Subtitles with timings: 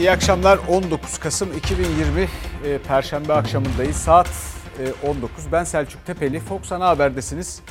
[0.00, 0.58] İyi akşamlar.
[0.68, 2.28] 19 Kasım 2020
[2.64, 3.96] e, Perşembe akşamındayız.
[3.96, 4.30] Saat
[5.04, 5.52] e, 19.
[5.52, 6.40] Ben Selçuk Tepeli.
[6.40, 7.62] Fox Ana Haber'desiniz.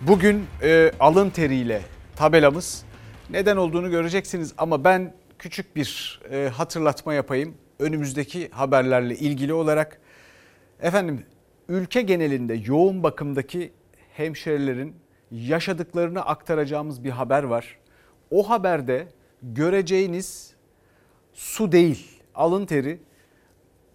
[0.00, 1.82] Bugün e, alın teriyle
[2.16, 2.84] tabelamız
[3.30, 7.54] neden olduğunu göreceksiniz ama ben küçük bir e, hatırlatma yapayım.
[7.78, 10.00] Önümüzdeki haberlerle ilgili olarak
[10.80, 11.26] efendim
[11.68, 13.72] ülke genelinde yoğun bakımdaki
[14.16, 14.96] hemşerilerin
[15.30, 17.78] yaşadıklarını aktaracağımız bir haber var.
[18.30, 19.08] O haberde
[19.42, 20.53] göreceğiniz
[21.34, 23.00] su değil, alın teri.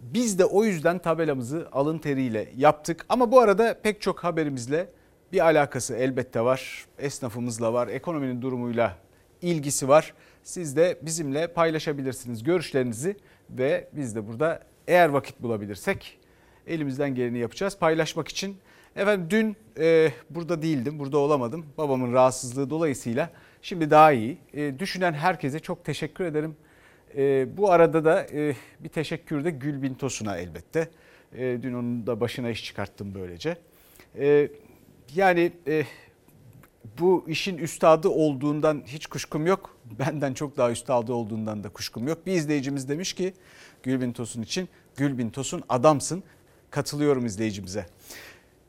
[0.02, 3.06] Biz de o yüzden tabelamızı alın teriyle yaptık.
[3.10, 4.90] Ama bu arada pek çok haberimizle
[5.32, 6.86] bir alakası elbette var.
[7.00, 8.98] Esnafımızla var, ekonominin durumuyla
[9.42, 10.14] ilgisi var.
[10.44, 13.18] Siz de bizimle paylaşabilirsiniz görüşlerinizi
[13.50, 16.20] ve biz de burada eğer vakit bulabilirsek
[16.68, 17.78] elimizden geleni yapacağız.
[17.78, 18.58] Paylaşmak için
[18.96, 21.66] efendim dün e, burada değildim, burada olamadım.
[21.78, 23.30] Babamın rahatsızlığı dolayısıyla
[23.62, 24.38] şimdi daha iyi.
[24.54, 26.56] E, düşünen herkese çok teşekkür ederim.
[27.18, 30.90] E, bu arada da e, bir teşekkür de Gülbin Tosun'a elbette.
[31.34, 33.58] E, dün onun da başına iş çıkarttım böylece.
[34.18, 34.50] E,
[35.16, 35.84] yani e,
[37.00, 39.78] bu işin üstadı olduğundan hiç kuşkum yok.
[40.00, 42.26] Benden çok daha üstadı olduğundan da kuşkum yok.
[42.26, 43.34] Bir izleyicimiz demiş ki
[43.84, 46.24] Gülbin Tosun için Gülbin Tosun adamsın.
[46.72, 47.86] Katılıyorum izleyicimize.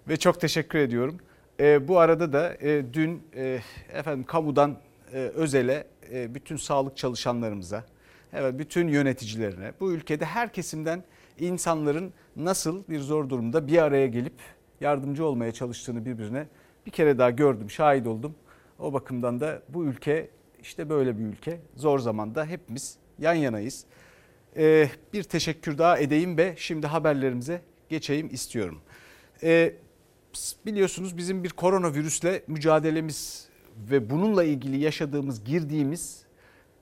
[0.09, 1.19] Ve çok teşekkür ediyorum.
[1.61, 3.61] E, bu arada da e, dün e,
[3.93, 4.79] efendim kamudan
[5.13, 7.85] e, özele e, bütün sağlık çalışanlarımıza,
[8.33, 11.05] evet bütün yöneticilerine, bu ülkede her kesimden
[11.39, 14.35] insanların nasıl bir zor durumda bir araya gelip
[14.81, 16.47] yardımcı olmaya çalıştığını birbirine
[16.87, 18.35] bir kere daha gördüm, şahit oldum.
[18.79, 20.31] O bakımdan da bu ülke
[20.63, 21.61] işte böyle bir ülke.
[21.77, 23.85] Zor zamanda hepimiz yan yanayız.
[24.57, 28.81] Ee, bir teşekkür daha edeyim ve şimdi haberlerimize geçeyim istiyorum.
[29.43, 29.75] Ee,
[30.67, 33.49] biliyorsunuz bizim bir koronavirüsle mücadelemiz
[33.91, 36.23] ve bununla ilgili yaşadığımız, girdiğimiz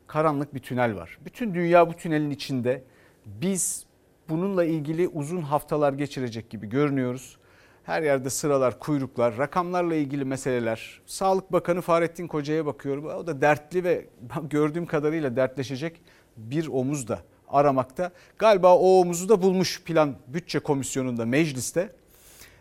[0.08, 1.18] karanlık bir tünel var.
[1.24, 2.82] Bütün dünya bu tünelin içinde.
[3.26, 3.86] Biz
[4.28, 7.36] bununla ilgili uzun haftalar geçirecek gibi görünüyoruz.
[7.84, 11.00] Her yerde sıralar, kuyruklar, rakamlarla ilgili meseleler.
[11.06, 13.04] Sağlık Bakanı Fahrettin Koca'ya bakıyorum.
[13.04, 14.06] O da dertli ve
[14.50, 16.00] gördüğüm kadarıyla dertleşecek
[16.36, 17.18] bir omuz da
[17.48, 18.12] aramakta.
[18.38, 21.92] Galiba o omuzu da bulmuş plan bütçe komisyonunda mecliste.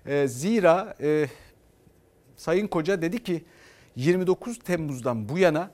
[0.05, 1.27] E, zira e,
[2.35, 3.45] Sayın Koca dedi ki
[3.95, 5.71] 29 Temmuz'dan bu yana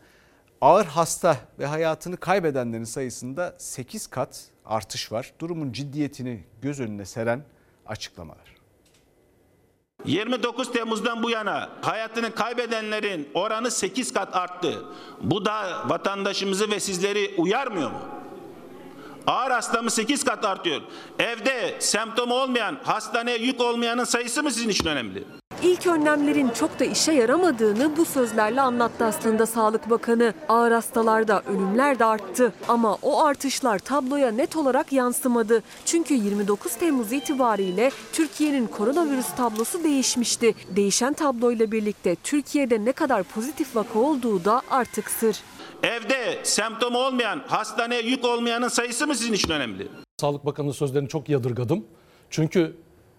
[0.63, 5.34] ağır hasta ve hayatını kaybedenlerin sayısında 8 kat artış var.
[5.40, 7.44] Durumun ciddiyetini göz önüne seren
[7.85, 8.56] açıklamalar.
[10.06, 14.85] 29 Temmuz'dan bu yana hayatını kaybedenlerin oranı 8 kat arttı.
[15.22, 18.01] Bu da vatandaşımızı ve sizleri uyarmıyor mu?
[19.28, 20.81] Ağır hastamı 8 kat artıyor.
[21.19, 25.24] Evde semptomu olmayan, hastaneye yük olmayanın sayısı mı sizin için önemli?
[25.63, 30.34] İlk önlemlerin çok da işe yaramadığını bu sözlerle anlattı aslında Sağlık Bakanı.
[30.50, 35.63] Ağır hastalarda ölümler de arttı ama o artışlar tabloya net olarak yansımadı.
[35.85, 40.56] Çünkü 29 Temmuz itibariyle Türkiye'nin koronavirüs tablosu değişmişti.
[40.75, 45.38] Değişen tabloyla birlikte Türkiye'de ne kadar pozitif vaka olduğu da artık sır.
[45.84, 49.88] Evde semptomu olmayan, hastaneye yük olmayanın sayısı mı sizin için önemli?
[50.22, 51.85] Sağlık Bakanı'nın sözlerini çok yadırgadım.
[52.30, 52.75] Çünkü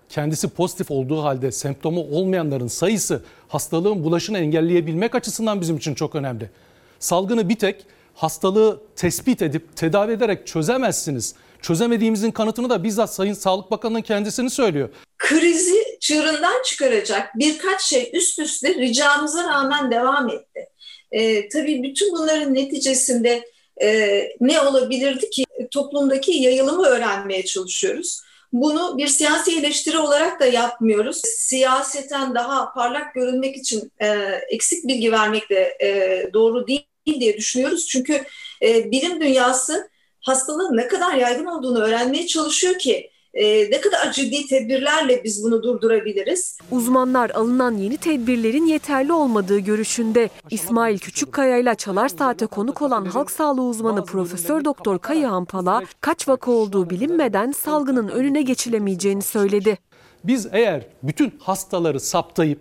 [0.09, 6.51] kendisi pozitif olduğu halde semptomu olmayanların sayısı hastalığın bulaşını engelleyebilmek açısından bizim için çok önemli.
[6.99, 11.35] Salgını bir tek hastalığı tespit edip tedavi ederek çözemezsiniz.
[11.63, 14.89] Çözemediğimizin kanıtını da bizzat Sayın Sağlık Bakanı'nın kendisini söylüyor.
[15.19, 20.69] Krizi çığırından çıkaracak birkaç şey üst üste ricamıza rağmen devam etti.
[21.13, 23.45] Ee, tabii bütün bunların neticesinde
[23.83, 28.21] e, ne olabilirdi ki toplumdaki yayılımı öğrenmeye çalışıyoruz.
[28.55, 31.21] Bunu bir siyasi eleştiri olarak da yapmıyoruz.
[31.25, 34.07] Siyaseten daha parlak görünmek için e,
[34.49, 37.87] eksik bilgi vermek de e, doğru değil diye düşünüyoruz.
[37.87, 38.25] Çünkü
[38.63, 44.47] e, bilim dünyası hastalığın ne kadar yaygın olduğunu öğrenmeye çalışıyor ki e, ne kadar ciddi
[44.47, 46.59] tedbirlerle biz bunu durdurabiliriz?
[46.71, 50.31] Uzmanlar alınan yeni tedbirlerin yeterli olmadığı görüşünde.
[50.51, 56.29] İsmail Küçükkaya ile Çalar Saat'e konuk olan halk sağlığı uzmanı Profesör Doktor Kaya Hampala kaç
[56.29, 59.79] vaka olduğu bilinmeden salgının önüne geçilemeyeceğini söyledi.
[60.25, 62.59] Biz eğer bütün hastaları saptayıp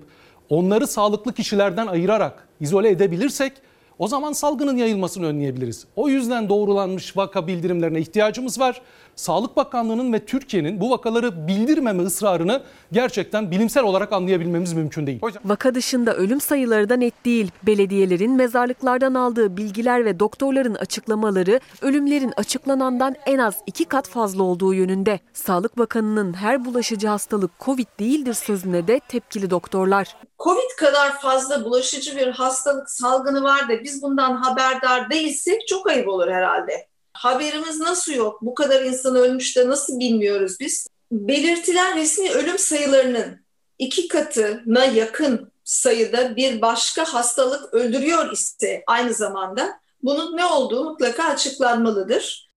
[0.49, 3.53] onları sağlıklı kişilerden ayırarak izole edebilirsek
[3.99, 5.85] o zaman salgının yayılmasını önleyebiliriz.
[5.95, 8.81] O yüzden doğrulanmış vaka bildirimlerine ihtiyacımız var.
[9.15, 12.61] Sağlık Bakanlığı'nın ve Türkiye'nin bu vakaları bildirmeme ısrarını
[12.91, 15.19] gerçekten bilimsel olarak anlayabilmemiz mümkün değil.
[15.45, 17.51] Vaka dışında ölüm sayıları da net değil.
[17.63, 24.73] Belediyelerin mezarlıklardan aldığı bilgiler ve doktorların açıklamaları ölümlerin açıklanandan en az iki kat fazla olduğu
[24.73, 25.19] yönünde.
[25.33, 30.15] Sağlık Bakanı'nın her bulaşıcı hastalık Covid değildir sözüne de tepkili doktorlar.
[30.43, 36.07] Covid kadar fazla bulaşıcı bir hastalık salgını var da biz bundan haberdar değilsek çok ayıp
[36.07, 38.41] olur herhalde haberimiz nasıl yok?
[38.41, 40.87] Bu kadar insan ölmüş de nasıl bilmiyoruz biz?
[41.11, 43.45] Belirtilen resmi ölüm sayılarının
[43.79, 51.23] iki katına yakın sayıda bir başka hastalık öldürüyor ise aynı zamanda bunun ne olduğu mutlaka
[51.23, 52.52] açıklanmalıdır.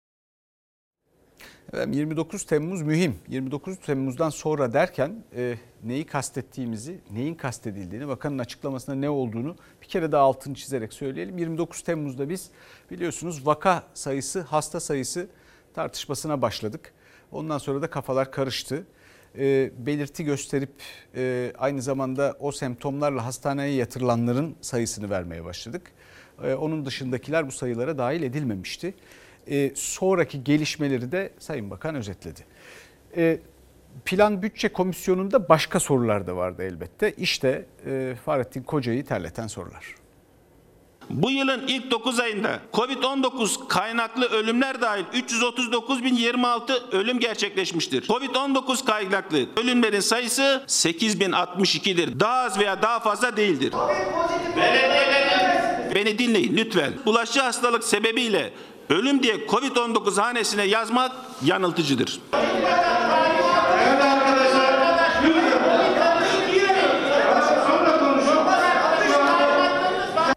[1.83, 3.15] 29 Temmuz mühim.
[3.27, 10.11] 29 Temmuz'dan sonra derken e, neyi kastettiğimizi, neyin kastedildiğini, bakanın açıklamasında ne olduğunu bir kere
[10.11, 11.37] daha altını çizerek söyleyelim.
[11.37, 12.49] 29 Temmuz'da biz
[12.91, 15.27] biliyorsunuz vaka sayısı, hasta sayısı
[15.73, 16.93] tartışmasına başladık.
[17.31, 18.87] Ondan sonra da kafalar karıştı.
[19.37, 20.73] E, belirti gösterip
[21.15, 25.91] e, aynı zamanda o semptomlarla hastaneye yatırılanların sayısını vermeye başladık.
[26.43, 28.93] E, onun dışındakiler bu sayılara dahil edilmemişti
[29.47, 32.45] e, sonraki gelişmeleri de Sayın Bakan özetledi.
[33.17, 33.39] E,
[34.05, 37.13] Plan Bütçe Komisyonu'nda başka sorular da vardı elbette.
[37.17, 39.95] İşte e, Fahrettin Koca'yı terleten sorular.
[41.09, 48.07] Bu yılın ilk 9 ayında Covid-19 kaynaklı ölümler dahil 339.026 ölüm gerçekleşmiştir.
[48.07, 52.19] Covid-19 kaynaklı ölümlerin sayısı 8.062'dir.
[52.19, 53.73] Daha az veya daha fazla değildir.
[55.95, 56.93] Beni dinleyin lütfen.
[57.05, 58.53] Bulaşıcı hastalık sebebiyle
[58.89, 61.11] ölüm diye Covid-19 hanesine yazmak
[61.45, 62.19] yanıltıcıdır.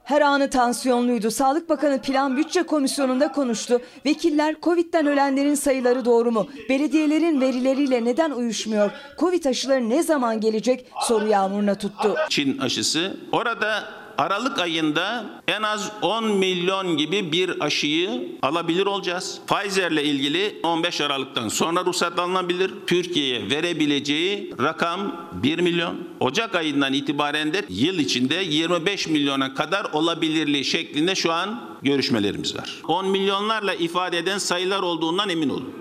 [0.04, 1.30] Her anı tansiyonluydu.
[1.30, 3.80] Sağlık Bakanı Plan Bütçe Komisyonu'nda konuştu.
[4.06, 6.48] Vekiller Covid'den ölenlerin sayıları doğru mu?
[6.68, 8.90] Belediyelerin verileriyle neden uyuşmuyor?
[9.18, 10.86] Covid aşıları ne zaman gelecek?
[11.00, 12.14] Soru yağmuruna tuttu.
[12.28, 13.84] Çin aşısı orada
[14.18, 19.40] Aralık ayında en az 10 milyon gibi bir aşıyı alabilir olacağız.
[19.46, 22.70] Pfizer ile ilgili 15 Aralık'tan sonra ruhsat alınabilir.
[22.86, 25.96] Türkiye'ye verebileceği rakam 1 milyon.
[26.20, 32.82] Ocak ayından itibaren de yıl içinde 25 milyona kadar olabilirliği şeklinde şu an görüşmelerimiz var.
[32.88, 35.74] 10 milyonlarla ifade eden sayılar olduğundan emin olun.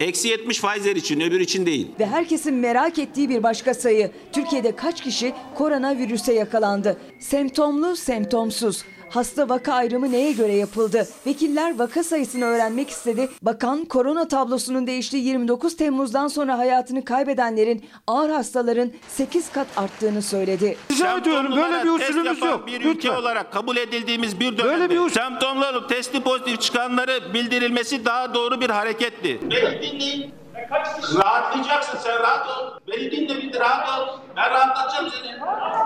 [0.00, 1.88] Eksi 70 Pfizer için öbür için değil.
[2.00, 4.10] Ve herkesin merak ettiği bir başka sayı.
[4.32, 6.96] Türkiye'de kaç kişi koronavirüse yakalandı?
[7.18, 8.84] Semptomlu, semptomsuz.
[9.14, 11.08] Hasta vaka ayrımı neye göre yapıldı?
[11.26, 13.28] Vekiller vaka sayısını öğrenmek istedi.
[13.42, 20.76] Bakan korona tablosunun değiştiği 29 Temmuz'dan sonra hayatını kaybedenlerin ağır hastaların 8 kat arttığını söyledi.
[20.92, 22.66] Rica ediyorum böyle bir usulümüz yok.
[22.66, 23.14] Bir ülke Lütfen.
[23.16, 28.34] olarak kabul edildiğimiz bir dönemde Böyle bir usul- semptomlu olup testi pozitif çıkanları bildirilmesi daha
[28.34, 29.40] doğru bir hareketti.
[29.42, 30.43] Beni dinleyin.
[30.70, 32.78] Rahatlayacaksın sen rahat ol.
[32.88, 34.18] Beni dinle bir de rahat ol.
[34.36, 35.30] Ben rahatlatacağım seni.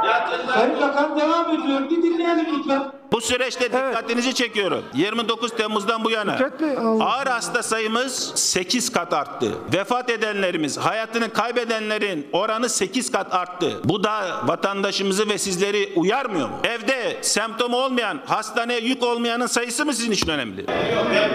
[0.09, 0.81] Ya Sayın.
[0.81, 1.81] Bakan devam ediyor.
[1.91, 2.93] Bir dinleyelim lütfen.
[3.13, 4.85] Bu süreçte dikkatinizi çekiyorum.
[4.95, 6.37] 29 Temmuz'dan bu yana
[6.81, 7.05] Allah.
[7.05, 9.47] ağır hasta sayımız 8 kat arttı.
[9.75, 13.81] Vefat edenlerimiz, hayatını kaybedenlerin oranı 8 kat arttı.
[13.85, 16.57] Bu da vatandaşımızı ve sizleri uyarmıyor mu?
[16.65, 20.67] Evde semptomu olmayan, hastaneye yük olmayanın sayısı mı sizin için önemli?
[20.67, 21.29] Dünya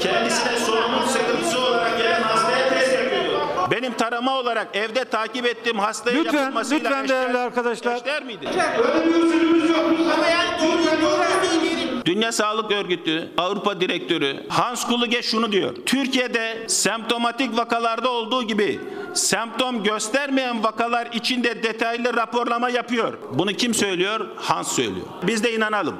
[0.00, 3.40] kendisine sorunun sıkıntısı olarak gelen hastaya test yapıyor.
[3.70, 7.96] Benim tarama olarak evde takip ettiğim hastaya Lütfen, yapılmasıyla lütfen değerli arkadaşlar.
[7.96, 8.48] eşdeğer miydi?
[8.78, 9.86] Böyle bir usulümüz yok.
[12.06, 15.74] Dünya Sağlık Örgütü Avrupa Direktörü Hans Kluge şunu diyor.
[15.86, 18.80] Türkiye'de semptomatik vakalarda olduğu gibi
[19.14, 23.18] semptom göstermeyen vakalar içinde detaylı raporlama yapıyor.
[23.32, 24.26] Bunu kim söylüyor?
[24.36, 25.06] Hans söylüyor.
[25.22, 25.96] Biz de inanalım.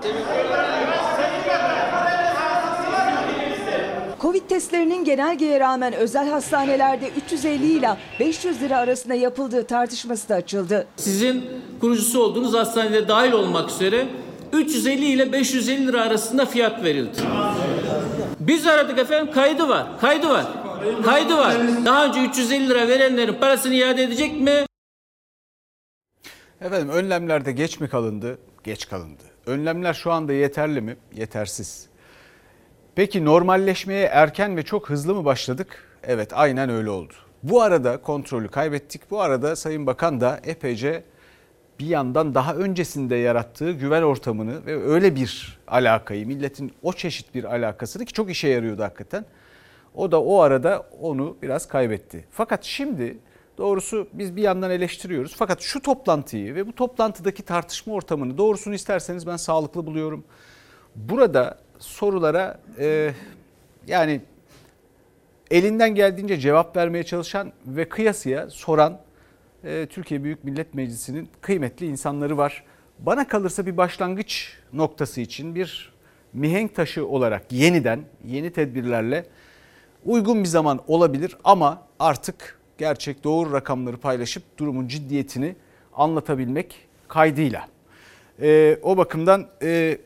[4.26, 10.86] Covid testlerinin genelgeye rağmen özel hastanelerde 350 ile 500 lira arasında yapıldığı tartışması da açıldı.
[10.96, 11.44] Sizin
[11.80, 14.08] kurucusu olduğunuz hastanede dahil olmak üzere
[14.52, 17.18] 350 ile 550 lira arasında fiyat verildi.
[18.40, 19.86] Biz aradık efendim kaydı var.
[20.00, 20.46] Kaydı var.
[21.04, 21.56] Kaydı var.
[21.84, 24.66] Daha önce 350 lira verenlerin parasını iade edecek mi?
[26.60, 28.38] Efendim önlemlerde geç mi kalındı?
[28.64, 29.22] Geç kalındı.
[29.46, 30.96] Önlemler şu anda yeterli mi?
[31.14, 31.95] Yetersiz.
[32.96, 35.84] Peki normalleşmeye erken ve çok hızlı mı başladık?
[36.02, 37.12] Evet aynen öyle oldu.
[37.42, 39.10] Bu arada kontrolü kaybettik.
[39.10, 41.04] Bu arada Sayın Bakan da epeyce
[41.78, 47.44] bir yandan daha öncesinde yarattığı güven ortamını ve öyle bir alakayı, milletin o çeşit bir
[47.44, 49.24] alakasını ki çok işe yarıyordu hakikaten.
[49.94, 52.24] O da o arada onu biraz kaybetti.
[52.30, 53.18] Fakat şimdi
[53.58, 55.34] doğrusu biz bir yandan eleştiriyoruz.
[55.36, 60.24] Fakat şu toplantıyı ve bu toplantıdaki tartışma ortamını doğrusunu isterseniz ben sağlıklı buluyorum.
[60.94, 63.12] Burada sorulara e,
[63.86, 64.20] yani
[65.50, 69.00] elinden geldiğince cevap vermeye çalışan ve kıyasıya soran
[69.64, 72.64] e, Türkiye Büyük Millet Meclisi'nin kıymetli insanları var.
[72.98, 75.92] Bana kalırsa bir başlangıç noktası için bir
[76.32, 79.26] mihenk taşı olarak yeniden yeni tedbirlerle
[80.04, 85.56] uygun bir zaman olabilir ama artık gerçek doğru rakamları paylaşıp durumun ciddiyetini
[85.92, 87.68] anlatabilmek kaydıyla.
[88.42, 89.98] E, o bakımdan e,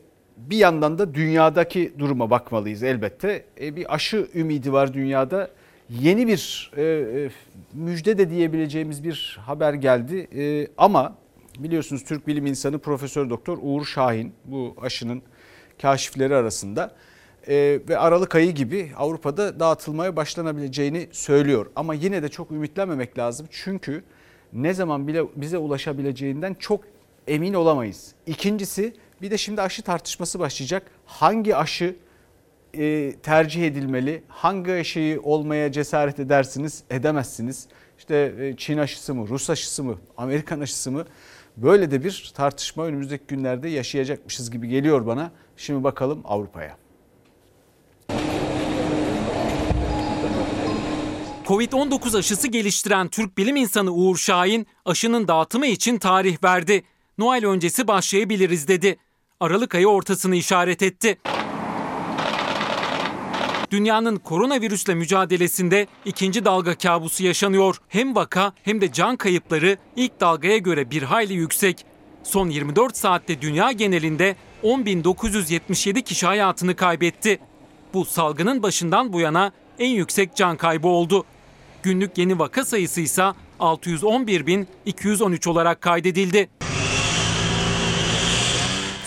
[0.49, 3.45] bir yandan da dünyadaki duruma bakmalıyız elbette.
[3.61, 5.49] E, bir aşı ümidi var dünyada.
[5.89, 7.29] Yeni bir e, e,
[7.73, 10.27] müjde de diyebileceğimiz bir haber geldi.
[10.35, 11.15] E, ama
[11.59, 15.21] biliyorsunuz Türk bilim insanı Profesör Doktor Uğur Şahin bu aşının
[15.81, 16.91] kaşifleri arasında
[17.47, 21.65] e, ve Aralık ayı gibi Avrupa'da dağıtılmaya başlanabileceğini söylüyor.
[21.75, 24.03] Ama yine de çok ümitlenmemek lazım çünkü
[24.53, 26.81] ne zaman bile bize ulaşabileceğinden çok
[27.27, 28.11] emin olamayız.
[28.27, 30.91] İkincisi bir de şimdi aşı tartışması başlayacak.
[31.05, 31.95] Hangi aşı
[32.73, 34.23] e, tercih edilmeli?
[34.27, 37.67] Hangi aşıyı olmaya cesaret edersiniz, edemezsiniz?
[37.97, 41.05] İşte e, Çin aşısı mı, Rus aşısı mı, Amerikan aşısı mı?
[41.57, 45.31] Böyle de bir tartışma önümüzdeki günlerde yaşayacakmışız gibi geliyor bana.
[45.57, 46.77] Şimdi bakalım Avrupa'ya.
[51.45, 56.83] Covid-19 aşısı geliştiren Türk bilim insanı Uğur Şahin aşının dağıtımı için tarih verdi.
[57.17, 58.97] Noel öncesi başlayabiliriz dedi.
[59.41, 61.17] Aralık ayı ortasını işaret etti.
[63.71, 67.77] Dünyanın koronavirüsle mücadelesinde ikinci dalga kabusu yaşanıyor.
[67.89, 71.85] Hem vaka hem de can kayıpları ilk dalgaya göre bir hayli yüksek.
[72.23, 77.39] Son 24 saatte dünya genelinde 10.977 kişi hayatını kaybetti.
[77.93, 81.25] Bu salgının başından bu yana en yüksek can kaybı oldu.
[81.83, 83.23] Günlük yeni vaka sayısı ise
[83.59, 86.49] 611.213 olarak kaydedildi.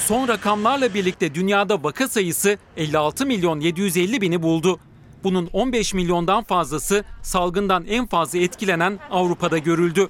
[0.06, 4.78] Son rakamlarla birlikte dünyada vaka sayısı 56 milyon 750 bini buldu.
[5.24, 10.08] Bunun 15 milyondan fazlası salgından en fazla etkilenen Avrupa'da görüldü.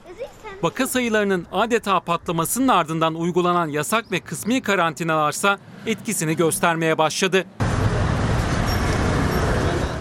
[0.63, 7.45] Vaka sayılarının adeta patlamasının ardından uygulanan yasak ve kısmi karantinalarsa etkisini göstermeye başladı.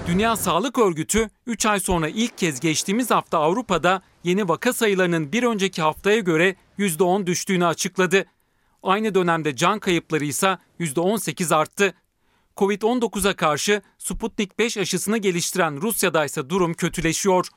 [0.07, 5.43] Dünya Sağlık Örgütü 3 ay sonra ilk kez geçtiğimiz hafta Avrupa'da yeni vaka sayılarının bir
[5.43, 8.25] önceki haftaya göre %10 düştüğünü açıkladı.
[8.83, 11.93] Aynı dönemde can kayıpları ise %18 arttı.
[12.57, 17.47] Covid-19'a karşı Sputnik 5 aşısını geliştiren Rusya'da ise durum kötüleşiyor.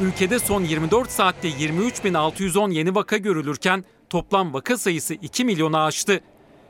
[0.00, 6.20] Ülkede son 24 saatte 23.610 yeni vaka görülürken toplam vaka sayısı 2 milyonu aştı.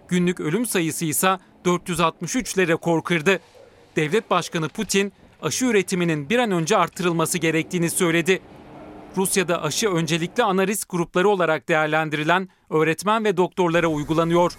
[0.09, 3.41] Günlük ölüm sayısı ise 463 ile rekor kırdı.
[3.97, 8.43] Devlet Başkanı Putin aşı üretiminin bir an önce artırılması gerektiğini söyledi.
[9.17, 14.53] Rusya'da aşı öncelikli ana risk grupları olarak değerlendirilen öğretmen ve doktorlara uygulanıyor.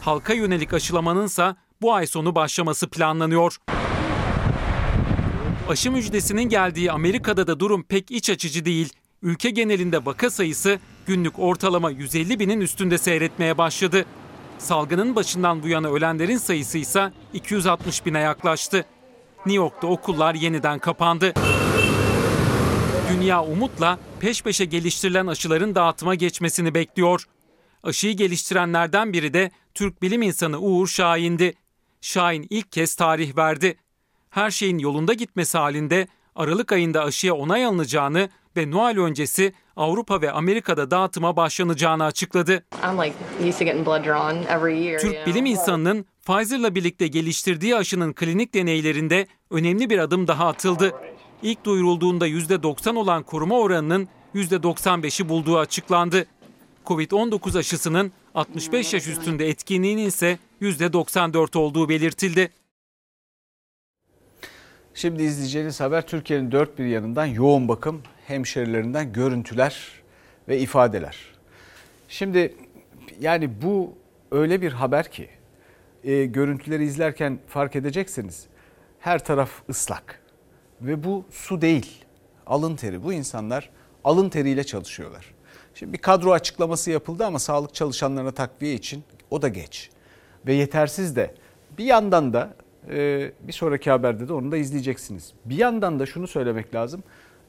[0.00, 3.56] Halka yönelik aşılamanın ise bu ay sonu başlaması planlanıyor.
[5.68, 8.92] Aşı müjdesinin geldiği Amerika'da da durum pek iç açıcı değil.
[9.22, 14.04] Ülke genelinde vaka sayısı günlük ortalama 150 binin üstünde seyretmeye başladı.
[14.58, 18.84] Salgının başından bu yana ölenlerin sayısı ise 260 bine yaklaştı.
[19.46, 21.34] New York'ta okullar yeniden kapandı.
[23.12, 27.24] Dünya umutla peş peşe geliştirilen aşıların dağıtıma geçmesini bekliyor.
[27.82, 31.54] Aşıyı geliştirenlerden biri de Türk bilim insanı Uğur Şahin'di.
[32.00, 33.76] Şahin ilk kez tarih verdi.
[34.30, 40.32] Her şeyin yolunda gitmesi halinde Aralık ayında aşıya onay alınacağını ve Noel öncesi Avrupa ve
[40.32, 42.64] Amerika'da dağıtıma başlanacağını açıkladı.
[45.00, 50.94] Türk bilim insanının Pfizer'la birlikte geliştirdiği aşının klinik deneylerinde önemli bir adım daha atıldı.
[51.42, 56.26] İlk duyurulduğunda %90 olan koruma oranının %95'i bulduğu açıklandı.
[56.86, 62.50] Covid-19 aşısının 65 yaş üstünde etkinliğinin ise %94 olduğu belirtildi.
[64.94, 69.88] Şimdi izleyeceğiniz haber Türkiye'nin dört bir yanından yoğun bakım hemşerilerinden görüntüler
[70.48, 71.16] ve ifadeler.
[72.08, 72.54] Şimdi
[73.20, 73.94] yani bu
[74.30, 75.28] öyle bir haber ki
[76.04, 78.46] e, görüntüleri izlerken fark edeceksiniz.
[79.00, 80.21] Her taraf ıslak
[80.82, 82.04] ve bu su değil
[82.46, 83.02] alın teri.
[83.02, 83.70] Bu insanlar
[84.04, 85.34] alın teriyle çalışıyorlar.
[85.74, 89.90] Şimdi bir kadro açıklaması yapıldı ama sağlık çalışanlarına takviye için o da geç
[90.46, 91.34] ve yetersiz de.
[91.78, 92.54] Bir yandan da
[92.90, 95.32] e, bir sonraki haberde de onu da izleyeceksiniz.
[95.44, 97.02] Bir yandan da şunu söylemek lazım.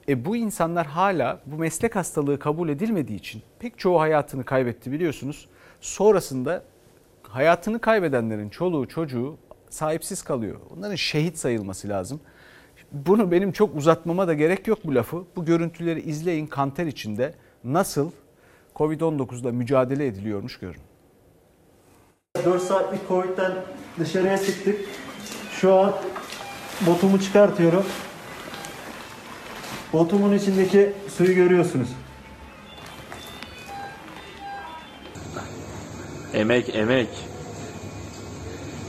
[0.09, 5.47] E, bu insanlar hala bu meslek hastalığı kabul edilmediği için pek çoğu hayatını kaybetti biliyorsunuz.
[5.81, 6.63] Sonrasında
[7.23, 9.37] hayatını kaybedenlerin çoluğu çocuğu
[9.69, 10.59] sahipsiz kalıyor.
[10.77, 12.19] Onların şehit sayılması lazım.
[12.93, 15.23] Bunu benim çok uzatmama da gerek yok bu lafı.
[15.35, 17.33] Bu görüntüleri izleyin kanter içinde
[17.63, 18.11] nasıl
[18.75, 20.81] Covid-19'la mücadele ediliyormuş görün.
[22.45, 23.51] 4 saatlik Covid'den
[23.99, 24.75] dışarıya çıktık.
[25.51, 25.93] Şu an
[26.81, 27.85] botumu çıkartıyorum.
[29.93, 31.89] Botumun içindeki suyu görüyorsunuz.
[36.33, 37.32] Emek, emek.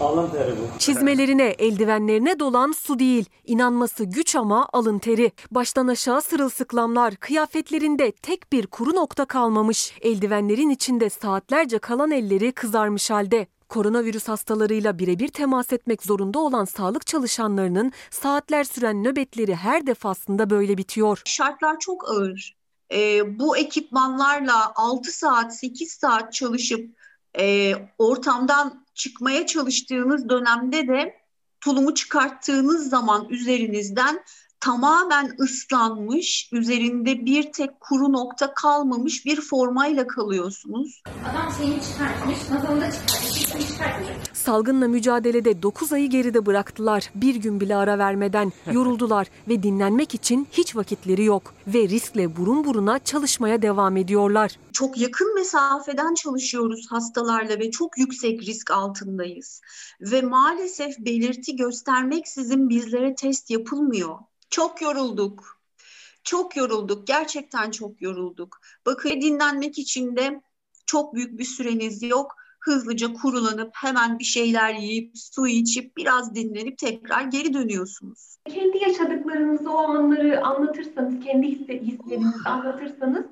[0.01, 0.79] Alın teri bu.
[0.79, 3.25] Çizmelerine, eldivenlerine dolan su değil.
[3.45, 5.33] İnanması güç ama alın teri.
[5.51, 9.93] Baştan aşağı sırılsıklamlar, kıyafetlerinde tek bir kuru nokta kalmamış.
[10.01, 13.47] Eldivenlerin içinde saatlerce kalan elleri kızarmış halde.
[13.69, 20.79] Koronavirüs hastalarıyla birebir temas etmek zorunda olan sağlık çalışanlarının saatler süren nöbetleri her defasında böyle
[20.79, 21.23] bitiyor.
[21.25, 22.57] Şartlar çok ağır.
[22.93, 26.91] Ee, bu ekipmanlarla 6 saat, 8 saat çalışıp
[27.39, 31.15] e, ortamdan çıkmaya çalıştığınız dönemde de
[31.61, 34.25] tulumu çıkarttığınız zaman üzerinizden
[34.65, 41.03] tamamen ıslanmış, üzerinde bir tek kuru nokta kalmamış bir formayla kalıyorsunuz.
[41.31, 44.09] Adam seni çıkartmış, nazarını da çıkartmış, seni çıkartmış.
[44.33, 47.11] Salgınla mücadelede 9 ayı geride bıraktılar.
[47.15, 51.55] Bir gün bile ara vermeden yoruldular ve dinlenmek için hiç vakitleri yok.
[51.67, 54.59] Ve riskle burun buruna çalışmaya devam ediyorlar.
[54.73, 59.61] Çok yakın mesafeden çalışıyoruz hastalarla ve çok yüksek risk altındayız.
[60.01, 64.19] Ve maalesef belirti göstermeksizin bizlere test yapılmıyor.
[64.51, 65.61] Çok yorulduk.
[66.25, 67.07] Çok yorulduk.
[67.07, 68.61] Gerçekten çok yorulduk.
[68.87, 70.41] Bakın dinlenmek için de
[70.87, 72.37] çok büyük bir süreniz yok.
[72.61, 78.37] Hızlıca kurulanıp hemen bir şeyler yiyip su içip biraz dinlenip tekrar geri dönüyorsunuz.
[78.49, 83.25] Kendi yaşadıklarınızı, o anları anlatırsanız, kendi hislerinizi anlatırsanız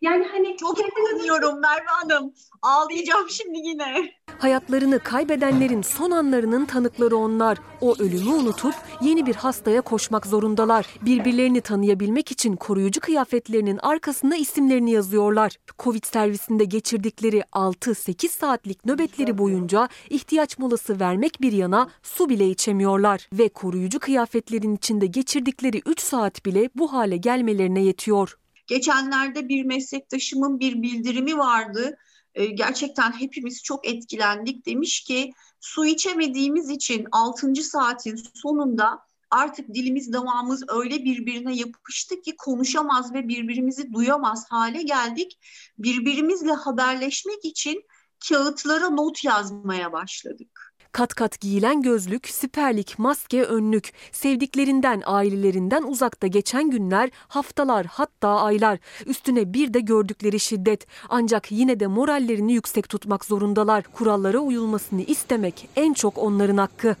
[0.00, 0.78] yani hani Çok
[1.14, 2.34] üzülüyorum Merve Hanım.
[2.62, 4.12] Ağlayacağım şimdi yine.
[4.38, 7.58] Hayatlarını kaybedenlerin son anlarının tanıkları onlar.
[7.80, 10.86] O ölümü unutup yeni bir hastaya koşmak zorundalar.
[11.02, 15.56] Birbirlerini tanıyabilmek için koruyucu kıyafetlerinin arkasına isimlerini yazıyorlar.
[15.78, 23.28] Covid servisinde geçirdikleri 6-8 saatlik nöbetleri boyunca ihtiyaç molası vermek bir yana su bile içemiyorlar.
[23.32, 28.36] Ve koruyucu kıyafetlerin içinde geçirdikleri 3 saat bile bu hale gelmelerine yetiyor.
[28.70, 31.96] Geçenlerde bir meslektaşımın bir bildirimi vardı.
[32.34, 34.66] Ee, gerçekten hepimiz çok etkilendik.
[34.66, 37.54] Demiş ki su içemediğimiz için 6.
[37.54, 38.98] saatin sonunda
[39.30, 45.38] artık dilimiz damağımız öyle birbirine yapıştı ki konuşamaz ve birbirimizi duyamaz hale geldik.
[45.78, 47.82] Birbirimizle haberleşmek için
[48.28, 50.69] kağıtlara not yazmaya başladık.
[50.92, 53.92] Kat kat giyilen gözlük, siperlik, maske, önlük.
[54.12, 58.78] Sevdiklerinden, ailelerinden uzakta geçen günler, haftalar hatta aylar.
[59.06, 60.86] Üstüne bir de gördükleri şiddet.
[61.08, 63.84] Ancak yine de morallerini yüksek tutmak zorundalar.
[63.84, 66.96] Kurallara uyulmasını istemek en çok onların hakkı.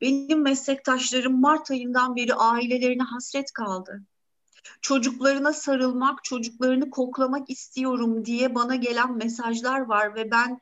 [0.00, 4.02] Benim meslektaşlarım Mart ayından beri ailelerine hasret kaldı.
[4.80, 10.60] Çocuklarına sarılmak, çocuklarını koklamak istiyorum diye bana gelen mesajlar var ve ben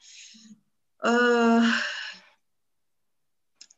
[1.05, 1.63] eee,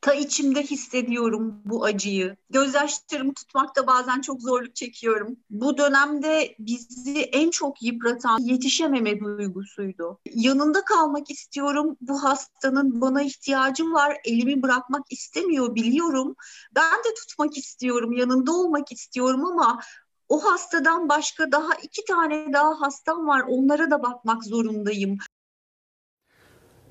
[0.00, 2.36] ta içimde hissediyorum bu acıyı.
[2.50, 5.36] Gözyaşlarımı tutmakta bazen çok zorluk çekiyorum.
[5.50, 10.18] Bu dönemde bizi en çok yıpratan yetişememe duygusuydu.
[10.34, 11.96] Yanında kalmak istiyorum.
[12.00, 14.16] Bu hastanın bana ihtiyacım var.
[14.24, 16.36] Elimi bırakmak istemiyor biliyorum.
[16.74, 19.80] Ben de tutmak istiyorum, yanında olmak istiyorum ama
[20.28, 23.42] o hastadan başka daha iki tane daha hastam var.
[23.48, 25.18] Onlara da bakmak zorundayım.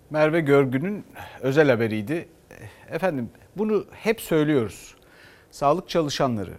[0.10, 1.06] Merve Görgün'ün
[1.42, 2.30] özel haberiydi.
[2.90, 4.96] Efendim bunu hep söylüyoruz.
[5.52, 6.54] Sağlık çalışanları,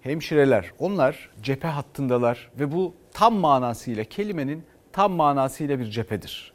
[0.00, 6.52] hemşireler onlar cephe hattındalar ve bu tam manasıyla kelimenin tam manasıyla bir cephedir.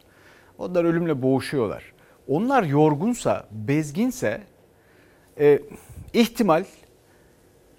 [0.58, 1.93] Onlar ölümle boğuşuyorlar.
[2.27, 4.41] Onlar yorgunsa, bezginse
[5.39, 5.60] e,
[6.13, 6.65] ihtimal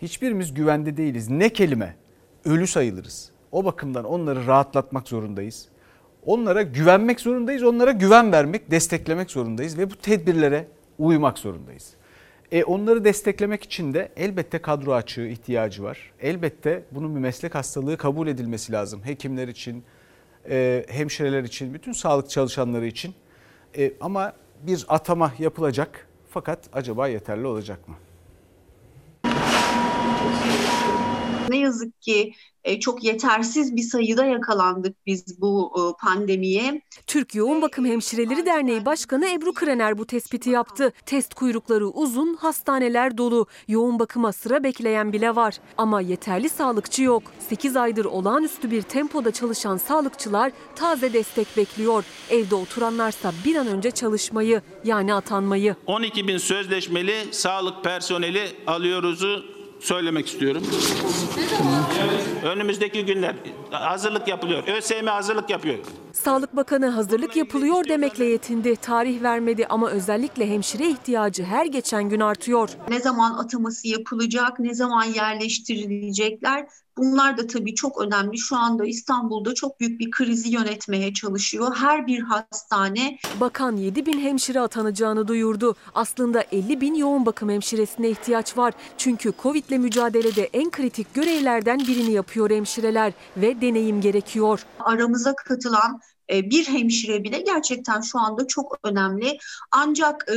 [0.02, 1.30] hiçbirimiz güvende değiliz.
[1.30, 1.96] Ne kelime?
[2.44, 3.30] Ölü sayılırız.
[3.52, 5.68] O bakımdan onları rahatlatmak zorundayız.
[6.26, 7.62] Onlara güvenmek zorundayız.
[7.62, 10.66] Onlara güven vermek, desteklemek zorundayız ve bu tedbirlere
[10.98, 11.94] uymak zorundayız.
[12.52, 16.12] E onları desteklemek için de elbette kadro açığı ihtiyacı var.
[16.20, 19.00] Elbette bunun bir meslek hastalığı kabul edilmesi lazım.
[19.04, 19.84] Hekimler için,
[20.50, 23.14] e, hemşireler için, bütün sağlık çalışanları için.
[23.78, 24.32] E, ama
[24.62, 27.94] bir atama yapılacak fakat acaba yeterli olacak mı?
[31.50, 32.34] Ne yazık ki
[32.64, 36.82] e, çok yetersiz bir sayıda yakalandık biz bu e, pandemiye.
[37.06, 40.92] Türk Yoğun Bakım Hemşireleri Derneği Başkanı Ebru Krener bu tespiti yaptı.
[41.06, 43.46] Test kuyrukları uzun, hastaneler dolu.
[43.68, 45.58] Yoğun bakıma sıra bekleyen bile var.
[45.78, 47.22] Ama yeterli sağlıkçı yok.
[47.48, 52.04] 8 aydır olağanüstü bir tempoda çalışan sağlıkçılar taze destek bekliyor.
[52.30, 55.76] Evde oturanlarsa bir an önce çalışmayı yani atanmayı.
[55.86, 60.62] 12 bin sözleşmeli sağlık personeli alıyoruzu söylemek istiyorum.
[62.44, 63.34] Önümüzdeki günler
[63.70, 64.68] hazırlık yapılıyor.
[64.68, 65.78] ÖSYM hazırlık yapıyor.
[66.12, 68.76] Sağlık Bakanı hazırlık yapılıyor demekle yetindi.
[68.76, 72.70] Tarih vermedi ama özellikle hemşire ihtiyacı her geçen gün artıyor.
[72.88, 76.66] Ne zaman ataması yapılacak, ne zaman yerleştirilecekler
[76.98, 78.38] Bunlar da tabii çok önemli.
[78.38, 81.76] Şu anda İstanbul'da çok büyük bir krizi yönetmeye çalışıyor.
[81.76, 85.76] Her bir hastane Bakan 7 bin hemşire atanacağını duyurdu.
[85.94, 88.74] Aslında 50 bin yoğun bakım hemşiresine ihtiyaç var.
[88.98, 94.66] Çünkü Covid'le mücadelede en kritik görevlerden birini yapıyor hemşireler ve deneyim gerekiyor.
[94.80, 96.00] aramıza katılan
[96.32, 99.38] e, bir hemşire bile gerçekten şu anda çok önemli.
[99.72, 100.36] Ancak e,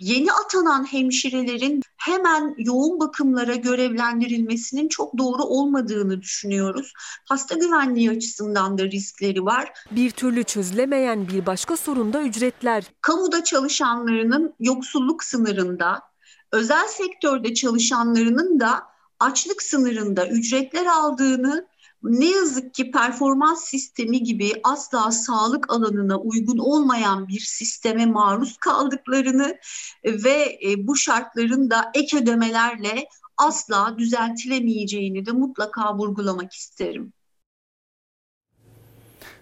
[0.00, 6.92] yeni atanan hemşirelerin hemen yoğun bakımlara görevlendirilmesinin çok doğru olmadığını düşünüyoruz.
[7.28, 9.72] Hasta güvenliği açısından da riskleri var.
[9.90, 12.84] Bir türlü çözülemeyen bir başka sorun da ücretler.
[13.00, 16.02] Kamuda çalışanlarının yoksulluk sınırında,
[16.52, 18.82] özel sektörde çalışanlarının da
[19.20, 21.66] açlık sınırında ücretler aldığını
[22.02, 29.58] ne yazık ki performans sistemi gibi asla sağlık alanına uygun olmayan bir sisteme maruz kaldıklarını
[30.04, 37.12] ve e, bu şartların da ek ödemelerle asla düzeltilemeyeceğini de mutlaka vurgulamak isterim.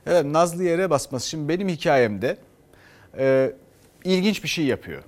[0.06, 1.28] Evet Nazlı yere basması.
[1.28, 2.38] Şimdi benim hikayemde
[3.18, 3.52] e,
[4.04, 5.02] ilginç bir şey yapıyor.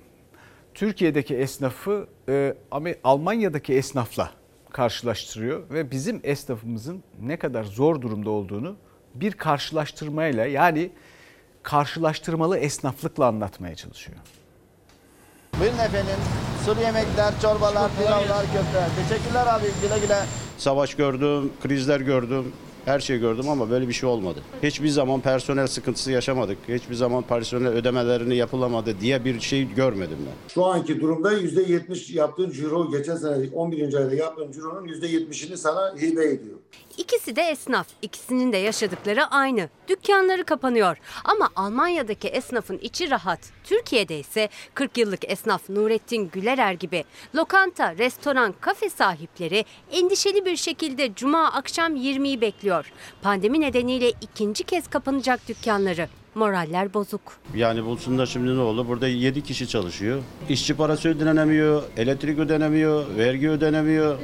[0.73, 2.55] Türkiye'deki esnafı e,
[3.03, 4.38] Almanya'daki esnafla
[4.71, 8.75] karşılaştırıyor ve bizim esnafımızın ne kadar zor durumda olduğunu
[9.15, 10.91] bir karşılaştırmayla yani
[11.63, 14.17] karşılaştırmalı esnaflıkla anlatmaya çalışıyor.
[15.59, 16.15] Buyurun efendim.
[16.65, 18.87] Sulu yemekler, çorbalar, pilavlar, köfte.
[19.07, 19.65] Teşekkürler abi.
[19.81, 20.19] Güle güle.
[20.57, 22.53] Savaş gördüm, krizler gördüm,
[22.89, 24.39] her şeyi gördüm ama böyle bir şey olmadı.
[24.63, 26.57] Hiçbir zaman personel sıkıntısı yaşamadık.
[26.67, 30.53] Hiçbir zaman personel ödemelerini yapılamadı diye bir şey görmedim ben.
[30.53, 33.93] Şu anki durumda %70 yaptığın ciro geçen sene 11.
[33.93, 36.57] ayda yaptığın cironun %70'ini sana hibe ediyor.
[36.99, 37.87] İkisi de esnaf.
[38.01, 39.69] İkisinin de yaşadıkları aynı.
[39.87, 40.97] Dükkanları kapanıyor.
[41.23, 43.39] Ama Almanya'daki esnafın içi rahat.
[43.63, 47.03] Türkiye'de ise 40 yıllık esnaf Nurettin Gülerer gibi
[47.35, 52.91] lokanta, restoran, kafe sahipleri endişeli bir şekilde cuma akşam 20'yi bekliyor.
[53.21, 56.07] Pandemi nedeniyle ikinci kez kapanacak dükkanları.
[56.35, 57.21] Moraller bozuk.
[57.55, 58.87] Yani bulsunlar şimdi ne oldu?
[58.87, 60.21] Burada 7 kişi çalışıyor.
[60.49, 64.19] İşçi parası ödenemiyor, elektrik ödenemiyor, vergi ödenemiyor.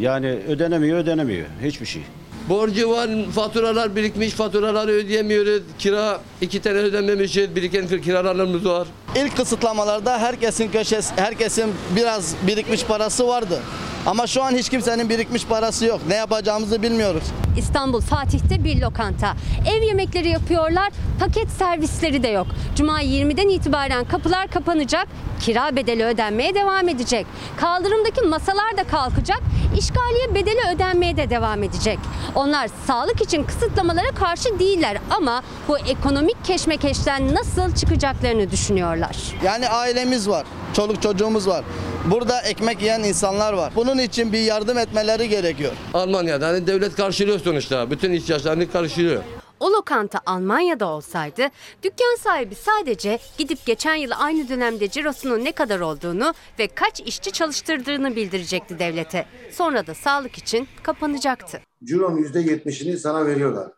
[0.00, 1.46] Yani ödenemiyor, ödenemiyor.
[1.62, 2.02] Hiçbir şey.
[2.48, 5.62] Borcu var, faturalar birikmiş, faturaları ödeyemiyoruz.
[5.78, 8.88] Kira iki tane ödememişiz, biriken kiralarımız var.
[9.16, 13.60] İlk kısıtlamalarda herkesin köşesi, herkesin biraz birikmiş parası vardı.
[14.06, 16.00] Ama şu an hiç kimsenin birikmiş parası yok.
[16.08, 17.22] Ne yapacağımızı bilmiyoruz.
[17.56, 19.34] İstanbul Fatih'te bir lokanta.
[19.66, 22.46] Ev yemekleri yapıyorlar, paket servisleri de yok.
[22.76, 25.08] Cuma 20'den itibaren kapılar kapanacak,
[25.40, 27.26] kira bedeli ödenmeye devam edecek.
[27.56, 29.40] Kaldırımdaki masalar da kalkacak,
[29.78, 31.98] işgaliye bedeli ödenmeye de devam edecek.
[32.34, 39.16] Onlar sağlık için kısıtlamalara karşı değiller ama bu ekonomik keşmekeşten nasıl çıkacaklarını düşünüyorlar.
[39.44, 41.64] Yani ailemiz var, çoluk çocuğumuz var.
[42.10, 43.72] Burada ekmek yiyen insanlar var.
[43.92, 45.72] Bunun için bir yardım etmeleri gerekiyor.
[45.94, 47.90] Almanya'da hani devlet karşılıyor sonuçta.
[47.90, 49.22] Bütün ihtiyaçlarını karşılıyor.
[49.60, 51.42] O lokanta Almanya'da olsaydı
[51.82, 57.32] dükkan sahibi sadece gidip geçen yıl aynı dönemde cirosunun ne kadar olduğunu ve kaç işçi
[57.32, 59.26] çalıştırdığını bildirecekti devlete.
[59.50, 61.60] Sonra da sağlık için kapanacaktı.
[61.84, 63.72] Cironun %70'ini sana veriyorlar.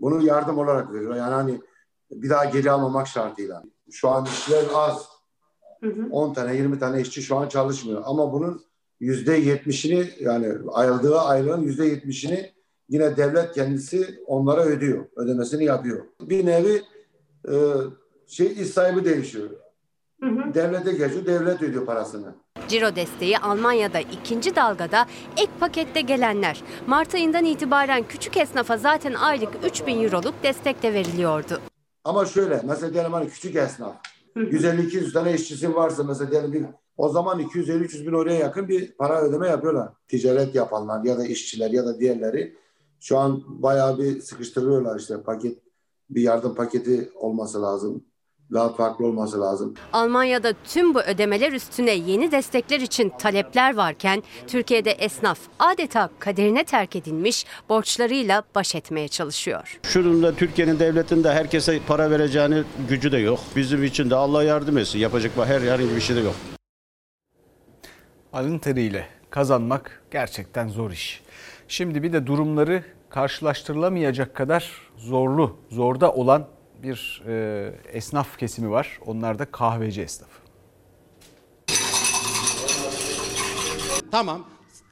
[0.00, 1.18] Bunu yardım olarak veriyorlar.
[1.18, 1.60] Yani hani
[2.10, 3.62] bir daha geri almamak şartıyla.
[3.90, 5.08] Şu an işçiler az.
[6.10, 8.02] 10 tane 20 tane işçi şu an çalışmıyor.
[8.04, 8.67] Ama bunun
[9.00, 12.50] %70'ini yani ayrıldığı aylığın %70'ini
[12.88, 15.04] yine devlet kendisi onlara ödüyor.
[15.16, 16.04] Ödemesini yapıyor.
[16.20, 16.82] Bir nevi
[17.48, 17.54] e,
[18.26, 19.50] şey iş sahibi değişiyor.
[20.54, 22.34] Devlete geçiyor, devlet ödüyor parasını.
[22.68, 25.06] Ciro desteği Almanya'da ikinci dalgada
[25.36, 26.62] ek pakette gelenler.
[26.86, 31.60] Mart ayından itibaren küçük esnafa zaten aylık 3000 euroluk destek de veriliyordu.
[32.04, 33.96] Ama şöyle mesela diyelim hani küçük esnaf
[34.36, 36.64] 150-200 tane işçisi varsa mesela diyelim bir
[36.98, 39.88] o zaman 250-300 bin oraya yakın bir para ödeme yapıyorlar.
[40.08, 42.56] Ticaret yapanlar ya da işçiler ya da diğerleri
[43.00, 45.58] şu an bayağı bir sıkıştırıyorlar işte paket
[46.10, 48.04] bir yardım paketi olması lazım.
[48.52, 49.74] Daha farklı olması lazım.
[49.92, 56.96] Almanya'da tüm bu ödemeler üstüne yeni destekler için talepler varken Türkiye'de esnaf adeta kaderine terk
[56.96, 59.80] edilmiş borçlarıyla baş etmeye çalışıyor.
[59.82, 63.38] Şu durumda Türkiye'nin devletinde herkese para vereceğini gücü de yok.
[63.56, 64.98] Bizim için de Allah yardım etsin.
[64.98, 66.34] Yapacak her herhangi bir şey de yok.
[68.32, 71.22] Alın teriyle kazanmak gerçekten zor iş.
[71.68, 76.46] Şimdi bir de durumları karşılaştırılamayacak kadar zorlu, zorda olan
[76.82, 78.98] bir e, esnaf kesimi var.
[79.06, 80.38] Onlar da kahveci esnafı.
[84.10, 84.44] Tamam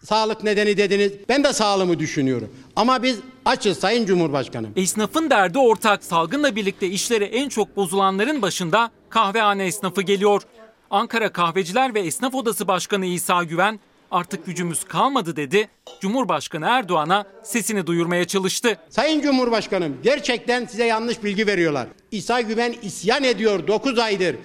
[0.04, 1.12] sağlık nedeni dediniz.
[1.28, 2.48] Ben de sağlığımı düşünüyorum.
[2.76, 4.72] Ama biz açız Sayın Cumhurbaşkanım.
[4.76, 6.04] Esnafın derdi ortak.
[6.04, 10.42] Salgınla birlikte işleri en çok bozulanların başında kahvehane esnafı geliyor.
[10.90, 15.68] Ankara Kahveciler ve Esnaf Odası Başkanı İsa Güven, Artık gücümüz kalmadı dedi.
[16.00, 18.78] Cumhurbaşkanı Erdoğan'a sesini duyurmaya çalıştı.
[18.90, 21.86] Sayın Cumhurbaşkanım gerçekten size yanlış bilgi veriyorlar.
[22.10, 24.36] İsa Güven isyan ediyor 9 aydır.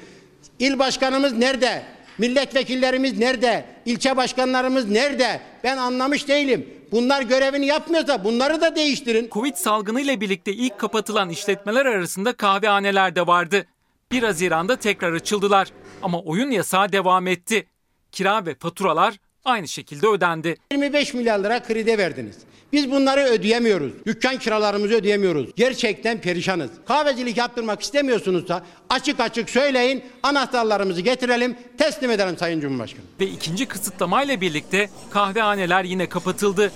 [0.60, 1.84] İl başkanımız nerede?
[2.18, 3.66] Milletvekillerimiz nerede?
[3.86, 5.42] İlçe başkanlarımız nerede?
[5.64, 6.70] Ben anlamış değilim.
[6.92, 9.30] Bunlar görevini yapmıyorsa bunları da değiştirin.
[9.32, 13.66] Covid salgını ile birlikte ilk kapatılan işletmeler arasında kahvehaneler de vardı.
[14.12, 15.68] 1 Haziran'da tekrar açıldılar
[16.04, 17.68] ama oyun yasağı devam etti.
[18.12, 20.58] Kira ve faturalar aynı şekilde ödendi.
[20.72, 22.38] 25 milyar lira kredi verdiniz.
[22.74, 23.92] Biz bunları ödeyemiyoruz.
[24.06, 25.50] Dükkan kiralarımızı ödeyemiyoruz.
[25.56, 26.70] Gerçekten perişanız.
[26.88, 30.04] Kahvecilik yaptırmak istemiyorsunuzsa açık açık söyleyin.
[30.24, 33.04] Anahtarlarımızı getirelim, teslim edelim Sayın Cumhurbaşkanı.
[33.20, 36.72] Ve ikinci kısıtlamayla birlikte kahvehaneler yine kapatıldı.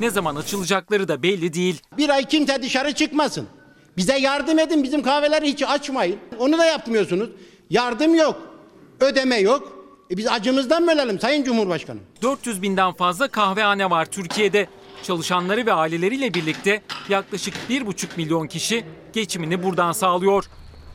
[0.00, 1.80] Ne zaman açılacakları da belli değil.
[1.98, 3.46] Bir ay kimse dışarı çıkmasın.
[3.96, 6.16] Bize yardım edin, bizim kahveleri hiç açmayın.
[6.38, 7.30] Onu da yapmıyorsunuz.
[7.70, 8.47] Yardım yok,
[9.00, 9.72] ödeme yok.
[10.10, 12.02] E biz acımızdan mı ölelim Sayın Cumhurbaşkanım?
[12.22, 14.66] 400 binden fazla kahvehane var Türkiye'de.
[15.02, 20.44] Çalışanları ve aileleriyle birlikte yaklaşık 1,5 milyon kişi geçimini buradan sağlıyor.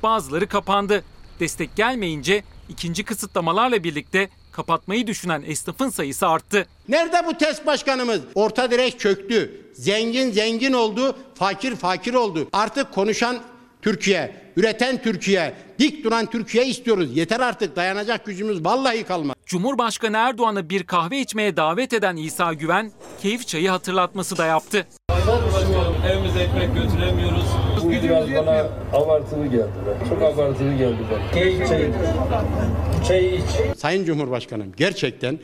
[0.03, 1.03] Bazıları kapandı.
[1.39, 6.67] Destek gelmeyince ikinci kısıtlamalarla birlikte kapatmayı düşünen esnafın sayısı arttı.
[6.89, 8.19] Nerede bu test başkanımız?
[8.35, 9.61] Orta direk çöktü.
[9.73, 12.49] Zengin zengin oldu, fakir fakir oldu.
[12.53, 13.37] Artık konuşan
[13.83, 17.17] Türkiye, üreten Türkiye, dik duran Türkiye istiyoruz.
[17.17, 19.39] Yeter artık dayanacak gücümüz vallahi kalmadı.
[19.45, 22.91] Cumhurbaşkanı Erdoğan'ı bir kahve içmeye davet eden İsa Güven,
[23.21, 24.87] keyif çayı hatırlatması da yaptı.
[26.11, 27.45] Evimize ekmek götüremiyoruz.
[27.83, 29.69] Bu biraz bana abartılı geldi.
[30.09, 31.31] Çok abartılı geldi bana.
[31.31, 31.93] Keyif çayı.
[33.07, 33.77] Çayı iç.
[33.77, 35.39] Sayın Cumhurbaşkanım gerçekten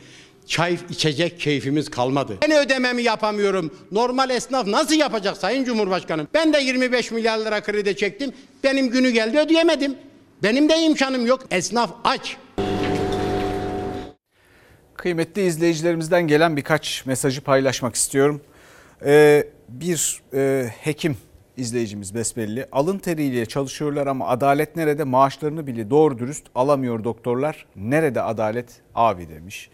[0.50, 2.38] çay içecek keyfimiz kalmadı.
[2.42, 3.74] Ben ödememi yapamıyorum.
[3.92, 6.28] Normal esnaf nasıl yapacak Sayın Cumhurbaşkanım?
[6.34, 8.32] Ben de 25 milyar lira kredi çektim.
[8.64, 9.94] Benim günü geldi ödeyemedim.
[10.42, 11.40] Benim de imkanım yok.
[11.50, 12.36] Esnaf aç.
[14.94, 18.40] Kıymetli izleyicilerimizden gelen birkaç mesajı paylaşmak istiyorum.
[19.04, 21.16] Ee, bir e, hekim
[21.56, 22.66] izleyicimiz besbelli.
[22.72, 25.04] Alın teriyle çalışıyorlar ama adalet nerede?
[25.04, 27.66] Maaşlarını bile doğru dürüst alamıyor doktorlar.
[27.76, 29.70] Nerede adalet abi demiş.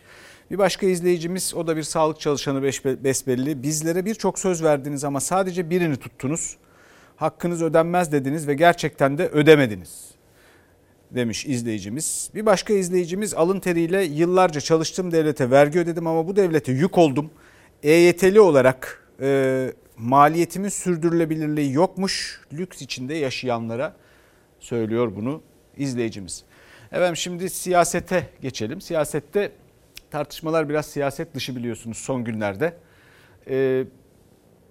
[0.50, 2.62] Bir başka izleyicimiz o da bir sağlık çalışanı
[3.04, 3.62] besbelli.
[3.62, 6.56] Bizlere birçok söz verdiniz ama sadece birini tuttunuz.
[7.16, 10.10] Hakkınız ödenmez dediniz ve gerçekten de ödemediniz
[11.10, 12.30] demiş izleyicimiz.
[12.34, 17.30] Bir başka izleyicimiz alın teriyle yıllarca çalıştım devlete vergi ödedim ama bu devlete yük oldum.
[17.82, 22.40] EYT'li olarak e, maliyetimin sürdürülebilirliği yokmuş.
[22.52, 23.96] Lüks içinde yaşayanlara
[24.60, 25.42] söylüyor bunu
[25.76, 26.44] izleyicimiz.
[26.92, 28.80] Efendim şimdi siyasete geçelim.
[28.80, 29.52] Siyasette
[30.16, 32.76] tartışmalar biraz siyaset dışı biliyorsunuz son günlerde.
[33.48, 33.84] Ee,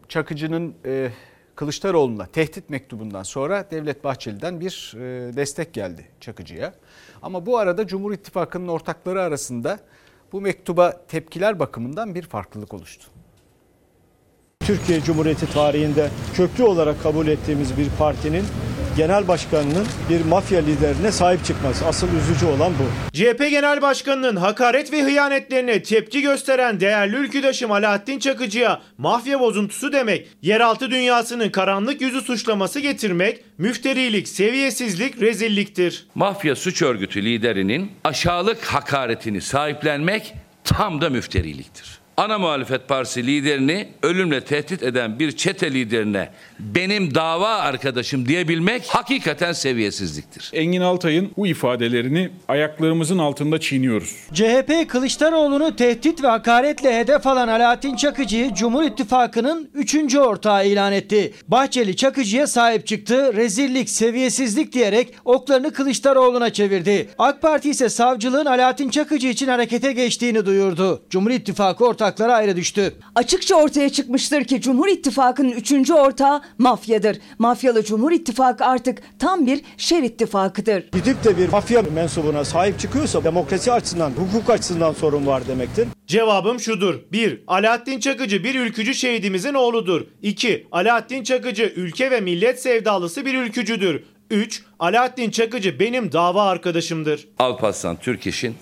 [0.10, 1.12] Çakıcı'nın e,
[1.56, 6.74] Kılıçdaroğlu'na tehdit mektubundan sonra Devlet Bahçeli'den bir e, destek geldi Çakıcı'ya.
[7.22, 9.80] Ama bu arada Cumhur İttifakı'nın ortakları arasında
[10.32, 13.08] bu mektuba tepkiler bakımından bir farklılık oluştu.
[14.60, 18.44] Türkiye Cumhuriyeti tarihinde köklü olarak kabul ettiğimiz bir partinin
[18.98, 21.86] genel başkanının bir mafya liderine sahip çıkması.
[21.86, 23.18] Asıl üzücü olan bu.
[23.18, 30.28] CHP Genel Başkanı'nın hakaret ve hıyanetlerine tepki gösteren değerli ülküdaşım Alaaddin Çakıcı'ya mafya bozuntusu demek,
[30.42, 36.08] yeraltı dünyasının karanlık yüzü suçlaması getirmek, müfterilik, seviyesizlik, rezilliktir.
[36.16, 44.42] Mafya suç örgütü liderinin aşağılık hakaretini sahiplenmek tam da müfteriliktir ana muhalefet partisi liderini ölümle
[44.42, 50.52] tehdit eden bir çete liderine benim dava arkadaşım diyebilmek hakikaten seviyesizliktir.
[50.54, 54.16] Engin Altay'ın bu ifadelerini ayaklarımızın altında çiğniyoruz.
[54.34, 60.16] CHP Kılıçdaroğlu'nu tehdit ve hakaretle hedef alan Alaaddin Çakıcı'yı Cumhur İttifakı'nın 3.
[60.16, 61.34] ortağı ilan etti.
[61.48, 67.10] Bahçeli Çakıcı'ya sahip çıktı, rezillik, seviyesizlik diyerek oklarını Kılıçdaroğlu'na çevirdi.
[67.18, 71.04] AK Parti ise savcılığın Alaaddin Çakıcı için harekete geçtiğini duyurdu.
[71.10, 72.94] Cumhur İttifakı ortak ortakları ayrı düştü.
[73.16, 77.18] Açıkça ortaya çıkmıştır ki Cumhur İttifakı'nın üçüncü ortağı mafyadır.
[77.40, 80.84] Mafyalı Cumhur İttifakı artık tam bir şer ittifakıdır.
[80.92, 85.88] Gidip de bir mafya mensubuna sahip çıkıyorsa demokrasi açısından, hukuk açısından sorun var demektir.
[86.08, 86.96] Cevabım şudur.
[87.12, 87.44] 1.
[87.48, 90.02] Alaaddin Çakıcı bir ülkücü şehidimizin oğludur.
[90.22, 90.68] 2.
[90.72, 94.04] Alaaddin Çakıcı ülke ve millet sevdalısı bir ülkücüdür.
[94.30, 94.64] 3.
[94.80, 97.28] Alaaddin Çakıcı benim dava arkadaşımdır.
[97.40, 98.56] Alparslan Türkeş'in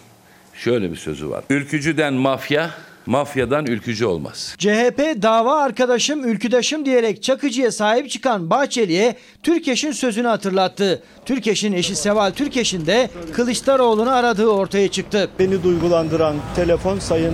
[0.54, 1.44] şöyle bir sözü var.
[1.50, 2.72] Ülkücüden mafya,
[3.06, 4.56] mafyadan ülkücü olmaz.
[4.58, 11.04] CHP dava arkadaşım, ülküdaşım diyerek Çakıcı'ya sahip çıkan Bahçeli'ye Türkeş'in sözünü hatırlattı.
[11.26, 15.30] Türkeş'in eşi Seval Türkeş'in de Kılıçdaroğlu'nu aradığı ortaya çıktı.
[15.40, 17.34] Beni duygulandıran telefon Sayın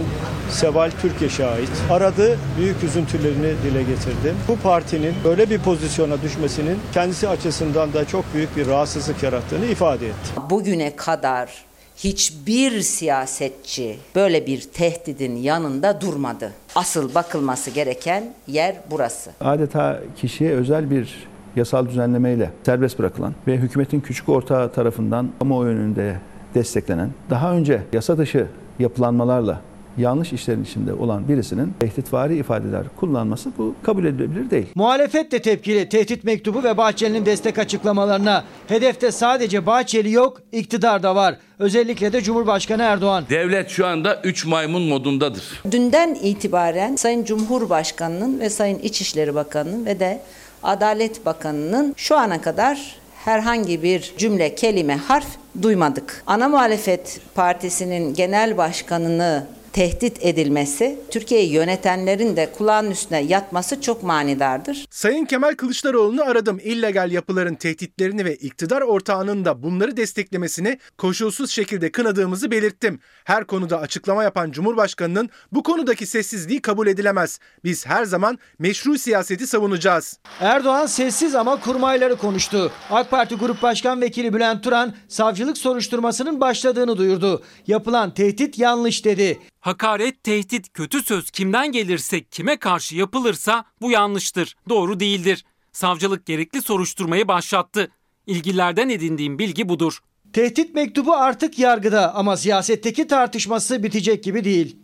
[0.50, 1.70] Seval Türkeş'e ait.
[1.92, 4.36] Aradı, büyük üzüntülerini dile getirdi.
[4.48, 10.08] Bu partinin böyle bir pozisyona düşmesinin kendisi açısından da çok büyük bir rahatsızlık yarattığını ifade
[10.08, 10.30] etti.
[10.50, 11.69] Bugüne kadar
[12.04, 16.52] Hiçbir siyasetçi böyle bir tehdidin yanında durmadı.
[16.76, 19.32] Asıl bakılması gereken yer burası.
[19.42, 26.16] Adeta kişiye özel bir yasal düzenlemeyle serbest bırakılan ve hükümetin küçük ortağı tarafından kamuoyu önünde
[26.56, 28.48] desteklenen, daha önce yasa dışı
[28.80, 29.62] yapılanmalarla
[29.98, 34.68] yanlış işlerin içinde olan birisinin tehditvari ifadeler kullanması bu kabul edilebilir değil.
[34.76, 38.44] Muhalefet de tepkili tehdit mektubu ve Bahçeli'nin destek açıklamalarına.
[38.68, 41.36] Hedefte sadece Bahçeli yok, iktidar da var.
[41.60, 43.24] Özellikle de Cumhurbaşkanı Erdoğan.
[43.30, 45.44] Devlet şu anda 3 maymun modundadır.
[45.72, 50.22] Dünden itibaren Sayın Cumhurbaşkanı'nın ve Sayın İçişleri Bakanı'nın ve de
[50.64, 55.28] Adalet Bakanı'nın şu ana kadar herhangi bir cümle, kelime, harf
[55.62, 56.24] duymadık.
[56.28, 64.86] Ana Muhalefet Partisi'nin genel başkanını tehdit edilmesi, Türkiye'yi yönetenlerin de kulağının üstüne yatması çok manidardır.
[64.90, 66.60] Sayın Kemal Kılıçdaroğlu'nu aradım.
[66.64, 73.00] İllegal yapıların tehditlerini ve iktidar ortağının da bunları desteklemesini koşulsuz şekilde kınadığımızı belirttim.
[73.24, 77.40] Her konuda açıklama yapan Cumhurbaşkanı'nın bu konudaki sessizliği kabul edilemez.
[77.64, 80.20] Biz her zaman meşru siyaseti savunacağız.
[80.40, 82.72] Erdoğan sessiz ama kurmayları konuştu.
[82.92, 87.44] AK Parti Grup Başkan Vekili Bülent Turan savcılık soruşturmasının başladığını duyurdu.
[87.68, 89.40] Yapılan tehdit yanlış dedi.
[89.60, 95.46] Hakaret, tehdit, kötü söz kimden gelirse, kime karşı yapılırsa bu yanlıştır, doğru değildir.
[95.72, 97.92] Savcılık gerekli soruşturmayı başlattı.
[98.28, 100.00] İlgililerden edindiğim bilgi budur.
[100.34, 104.78] Tehdit mektubu artık yargıda ama siyasetteki tartışması bitecek gibi değil.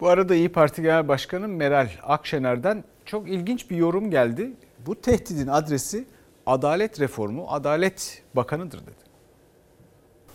[0.00, 4.52] Bu arada İyi Parti Genel Başkanı Meral Akşener'den çok ilginç bir yorum geldi.
[4.86, 6.04] Bu tehdidin adresi
[6.46, 9.01] adalet reformu, adalet bakanıdır dedi.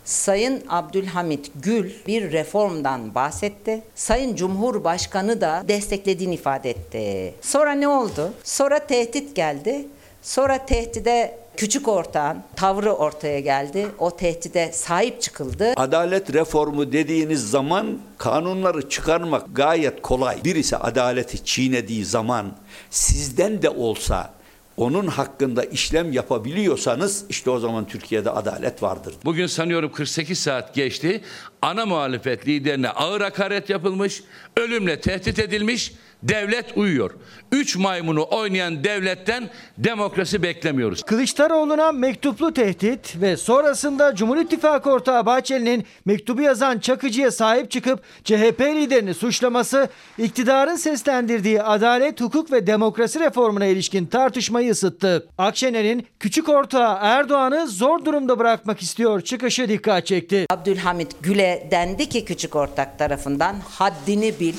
[0.08, 3.82] Sayın Abdülhamit Gül bir reformdan bahsetti.
[3.94, 7.34] Sayın Cumhurbaşkanı da desteklediğini ifade etti.
[7.40, 8.32] Sonra ne oldu?
[8.44, 9.86] Sonra tehdit geldi.
[10.22, 13.86] Sonra tehdide küçük ortağın tavrı ortaya geldi.
[13.98, 15.72] O tehdide sahip çıkıldı.
[15.76, 20.44] Adalet reformu dediğiniz zaman kanunları çıkarmak gayet kolay.
[20.44, 22.52] Birisi adaleti çiğnediği zaman
[22.90, 24.37] sizden de olsa
[24.78, 29.14] onun hakkında işlem yapabiliyorsanız işte o zaman Türkiye'de adalet vardır.
[29.24, 31.20] Bugün sanıyorum 48 saat geçti.
[31.62, 34.22] Ana muhalefet liderine ağır hakaret yapılmış,
[34.56, 35.92] ölümle tehdit edilmiş,
[36.22, 37.10] devlet uyuyor.
[37.52, 41.02] Üç maymunu oynayan devletten demokrasi beklemiyoruz.
[41.02, 48.60] Kılıçdaroğlu'na mektuplu tehdit ve sonrasında Cumhur İttifakı ortağı Bahçeli'nin mektubu yazan Çakıcı'ya sahip çıkıp CHP
[48.60, 55.28] liderini suçlaması iktidarın seslendirdiği adalet, hukuk ve demokrasi reformuna ilişkin tartışmayı ısıttı.
[55.38, 60.46] Akşener'in küçük ortağı Erdoğan'ı zor durumda bırakmak istiyor çıkışı dikkat çekti.
[60.50, 61.22] Abdülhamit
[61.70, 64.54] Dendi ki küçük ortak tarafından haddini bil.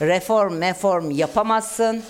[0.00, 2.02] Reform meform yapamazsın.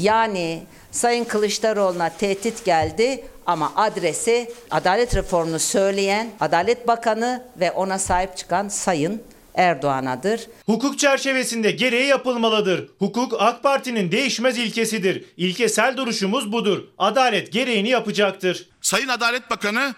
[0.00, 8.36] Yani Sayın Kılıçdaroğlu'na tehdit geldi ama adresi adalet reformunu söyleyen Adalet Bakanı ve ona sahip
[8.36, 9.22] çıkan Sayın
[9.54, 10.46] Erdoğan'adır.
[10.66, 12.88] Hukuk çerçevesinde gereği yapılmalıdır.
[12.98, 15.24] Hukuk AK Parti'nin değişmez ilkesidir.
[15.36, 16.84] İlkesel duruşumuz budur.
[16.98, 18.68] Adalet gereğini yapacaktır.
[18.80, 19.94] Sayın Adalet Bakanı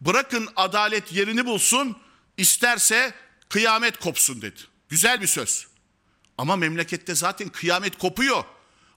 [0.00, 1.96] bırakın adalet yerini bulsun,
[2.36, 3.14] isterse
[3.48, 4.60] kıyamet kopsun dedi.
[4.88, 5.66] Güzel bir söz.
[6.38, 8.44] Ama memlekette zaten kıyamet kopuyor.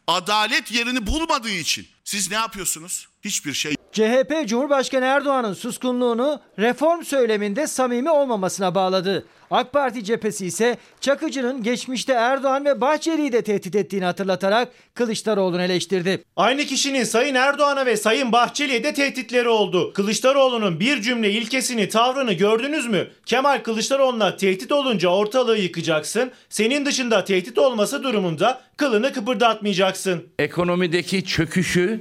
[0.08, 1.88] Adalet yerini bulmadığı için.
[2.04, 3.08] Siz ne yapıyorsunuz?
[3.24, 3.77] Hiçbir şey.
[3.98, 9.26] CHP Cumhurbaşkanı Erdoğan'ın suskunluğunu reform söyleminde samimi olmamasına bağladı.
[9.52, 16.24] AK Parti cephesi ise Çakıcı'nın geçmişte Erdoğan ve Bahçeli'yi de tehdit ettiğini hatırlatarak Kılıçdaroğlu'nu eleştirdi.
[16.36, 19.94] Aynı kişinin Sayın Erdoğan'a ve Sayın Bahçeli'ye de tehditleri oldu.
[19.94, 23.08] Kılıçdaroğlu'nun bir cümle ilkesini, tavrını gördünüz mü?
[23.26, 26.32] Kemal Kılıçdaroğlu'na tehdit olunca ortalığı yıkacaksın.
[26.50, 30.24] Senin dışında tehdit olması durumunda kılını kıpırdatmayacaksın.
[30.40, 32.00] Ekonomideki çöküşü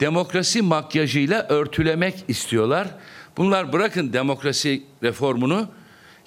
[0.00, 2.88] demokrasi makyajıyla örtülemek istiyorlar.
[3.36, 5.68] Bunlar bırakın demokrasi reformunu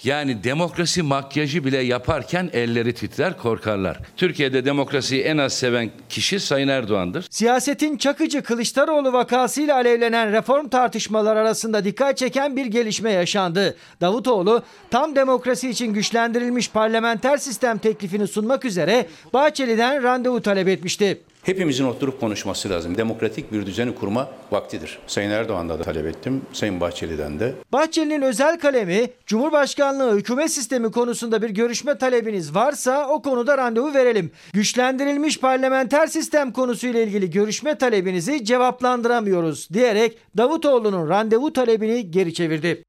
[0.03, 3.99] yani demokrasi makyajı bile yaparken elleri titrer korkarlar.
[4.17, 7.27] Türkiye'de demokrasiyi en az seven kişi Sayın Erdoğan'dır.
[7.29, 13.75] Siyasetin Çakıcı Kılıçdaroğlu vakasıyla alevlenen reform tartışmaları arasında dikkat çeken bir gelişme yaşandı.
[14.01, 21.21] Davutoğlu tam demokrasi için güçlendirilmiş parlamenter sistem teklifini sunmak üzere Bahçeli'den randevu talep etmişti.
[21.43, 22.97] Hepimizin oturup konuşması lazım.
[22.97, 24.99] Demokratik bir düzeni kurma vaktidir.
[25.07, 27.53] Sayın Erdoğan'da da talep ettim, Sayın Bahçeli'den de.
[27.71, 34.31] Bahçeli'nin özel kalemi Cumhurbaşkanlığı hükümet sistemi konusunda bir görüşme talebiniz varsa o konuda randevu verelim.
[34.53, 42.83] Güçlendirilmiş parlamenter sistem konusuyla ilgili görüşme talebinizi cevaplandıramıyoruz diyerek Davutoğlu'nun randevu talebini geri çevirdi.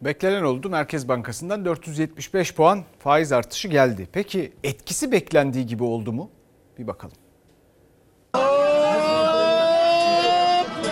[0.00, 0.70] Beklenen oldu.
[0.70, 4.08] Merkez Bankası'ndan 475 puan faiz artışı geldi.
[4.12, 6.30] Peki etkisi beklendiği gibi oldu mu?
[6.78, 7.16] Bir bakalım.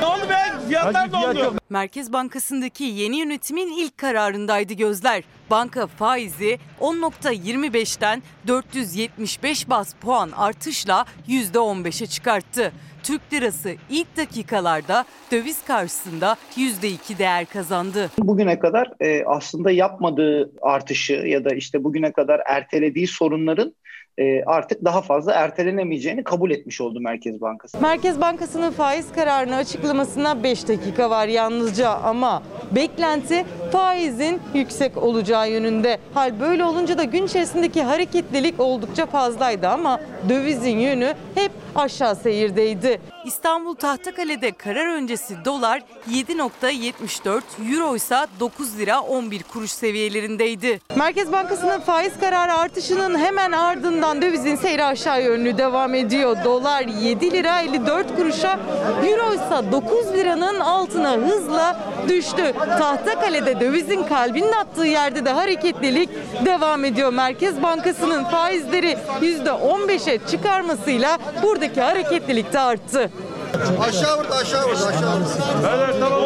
[0.00, 0.66] Ne oldu be?
[0.68, 1.54] Fiyatlar dondu.
[1.70, 5.24] Merkez Bankası'ndaki yeni yönetimin ilk kararındaydı gözler.
[5.50, 12.72] Banka faizi 10.25'ten 475 bas puan artışla %15'e çıkarttı.
[13.02, 18.10] Türk lirası ilk dakikalarda döviz karşısında %2 değer kazandı.
[18.18, 23.74] Bugüne kadar e, aslında yapmadığı artışı ya da işte bugüne kadar ertelediği sorunların
[24.18, 27.80] e, artık daha fazla ertelenemeyeceğini kabul etmiş oldu Merkez Bankası.
[27.80, 32.42] Merkez Bankası'nın faiz kararını açıklamasına 5 dakika var yalnızca ama
[32.72, 35.98] beklenti faizin yüksek olacağı yönünde.
[36.14, 43.00] Hal böyle olunca da gün içerisindeki hareketlilik oldukça fazlaydı ama dövizin yönü hep aşağı seyirdeydi.
[43.24, 47.42] İstanbul Tahtakale'de karar öncesi dolar 7.74,
[47.72, 50.80] euro ise 9 lira 11 kuruş seviyelerindeydi.
[50.96, 56.36] Merkez Bankası'nın faiz kararı artışının hemen ardından dövizin seyri aşağı yönlü devam ediyor.
[56.44, 58.58] Dolar 7 lira 54 kuruşa,
[59.04, 61.76] euro ise 9 liranın altına hızla
[62.08, 62.52] düştü.
[62.78, 66.10] Tahtakale'de dövizin kalbinin attığı yerde de hareketlilik
[66.44, 67.12] devam ediyor.
[67.12, 73.10] Merkez Bankası'nın faizleri %15'e çıkarmasıyla buradaki hareketlilik de arttı.
[73.88, 75.28] Aşağı vurdu aşağı vurdu aşağı vurdu.
[75.76, 76.20] Evet tamam.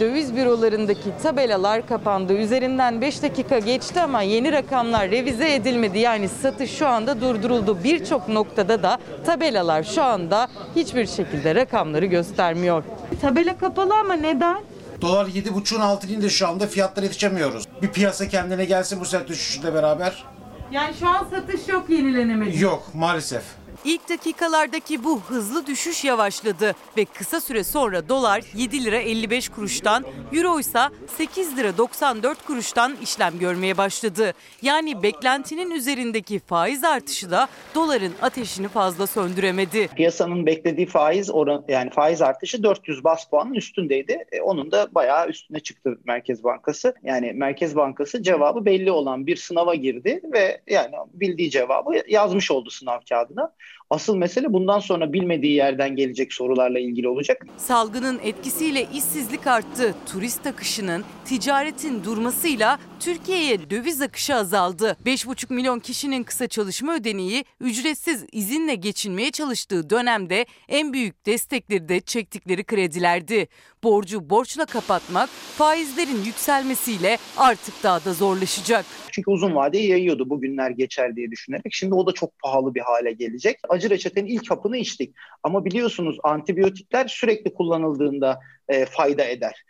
[0.00, 2.32] Döviz bürolarındaki tabelalar kapandı.
[2.32, 5.98] Üzerinden 5 dakika geçti ama yeni rakamlar revize edilmedi.
[5.98, 7.84] Yani satış şu anda durduruldu.
[7.84, 12.84] Birçok noktada da tabelalar şu anda hiçbir şekilde rakamları göstermiyor.
[13.20, 14.60] Tabela kapalı ama neden?
[15.00, 17.64] Dolar 7.5'un altında şu anda fiyatlara yetişemiyoruz.
[17.82, 20.24] Bir piyasa kendine gelsin bu sert düşüşle beraber.
[20.72, 22.62] Yani şu an satış yok yenilenemedi.
[22.62, 23.42] Yok maalesef.
[23.84, 30.04] İlk dakikalardaki bu hızlı düşüş yavaşladı ve kısa süre sonra dolar 7 lira 55 kuruştan,
[30.32, 30.80] euro ise
[31.16, 34.32] 8 lira 94 kuruştan işlem görmeye başladı.
[34.62, 39.88] Yani beklentinin üzerindeki faiz artışı da doların ateşini fazla söndüremedi.
[39.88, 44.24] Piyasanın beklediği faiz oran yani faiz artışı 400 bas puanın üstündeydi.
[44.32, 46.94] E, onun da bayağı üstüne çıktı Merkez Bankası.
[47.02, 52.70] Yani Merkez Bankası cevabı belli olan bir sınava girdi ve yani bildiği cevabı yazmış oldu
[52.70, 53.52] sınav kağıdına.
[53.90, 57.46] Asıl mesele bundan sonra bilmediği yerden gelecek sorularla ilgili olacak.
[57.56, 59.94] Salgının etkisiyle işsizlik arttı.
[60.12, 64.96] Turist akışının, ticaretin durmasıyla Türkiye'ye döviz akışı azaldı.
[65.06, 72.00] 5,5 milyon kişinin kısa çalışma ödeneği ücretsiz izinle geçinmeye çalıştığı dönemde en büyük destekleri de
[72.00, 73.48] çektikleri kredilerdi.
[73.84, 78.84] Borcu borçla kapatmak faizlerin yükselmesiyle artık daha da zorlaşacak.
[79.10, 81.72] Çünkü uzun vadeye yayıyordu bugünler geçer diye düşünerek.
[81.72, 83.58] Şimdi o da çok pahalı bir hale gelecek.
[83.68, 85.14] Acı reçetenin ilk hapını içtik.
[85.42, 89.64] Ama biliyorsunuz antibiyotikler sürekli kullanıldığında e, fayda eder.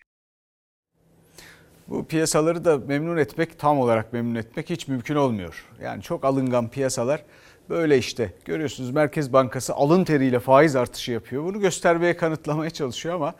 [1.88, 5.66] Bu piyasaları da memnun etmek, tam olarak memnun etmek hiç mümkün olmuyor.
[5.82, 7.24] Yani çok alıngan piyasalar
[7.68, 8.32] böyle işte.
[8.44, 11.44] Görüyorsunuz Merkez Bankası alın teriyle faiz artışı yapıyor.
[11.44, 13.34] Bunu göstermeye, kanıtlamaya çalışıyor ama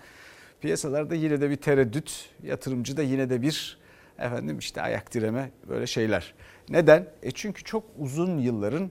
[0.61, 3.79] piyasalarda yine de bir tereddüt, yatırımcı da yine de bir
[4.19, 6.35] efendim işte ayak direme böyle şeyler.
[6.69, 7.07] Neden?
[7.23, 8.91] E çünkü çok uzun yılların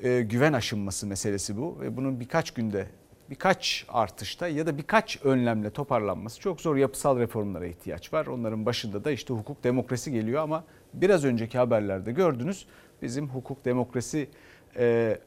[0.00, 2.86] e, güven aşınması meselesi bu ve bunun birkaç günde
[3.30, 8.26] birkaç artışta ya da birkaç önlemle toparlanması çok zor yapısal reformlara ihtiyaç var.
[8.26, 12.66] Onların başında da işte hukuk demokrasi geliyor ama biraz önceki haberlerde gördünüz
[13.02, 14.28] bizim hukuk demokrasi
[14.76, 15.18] e,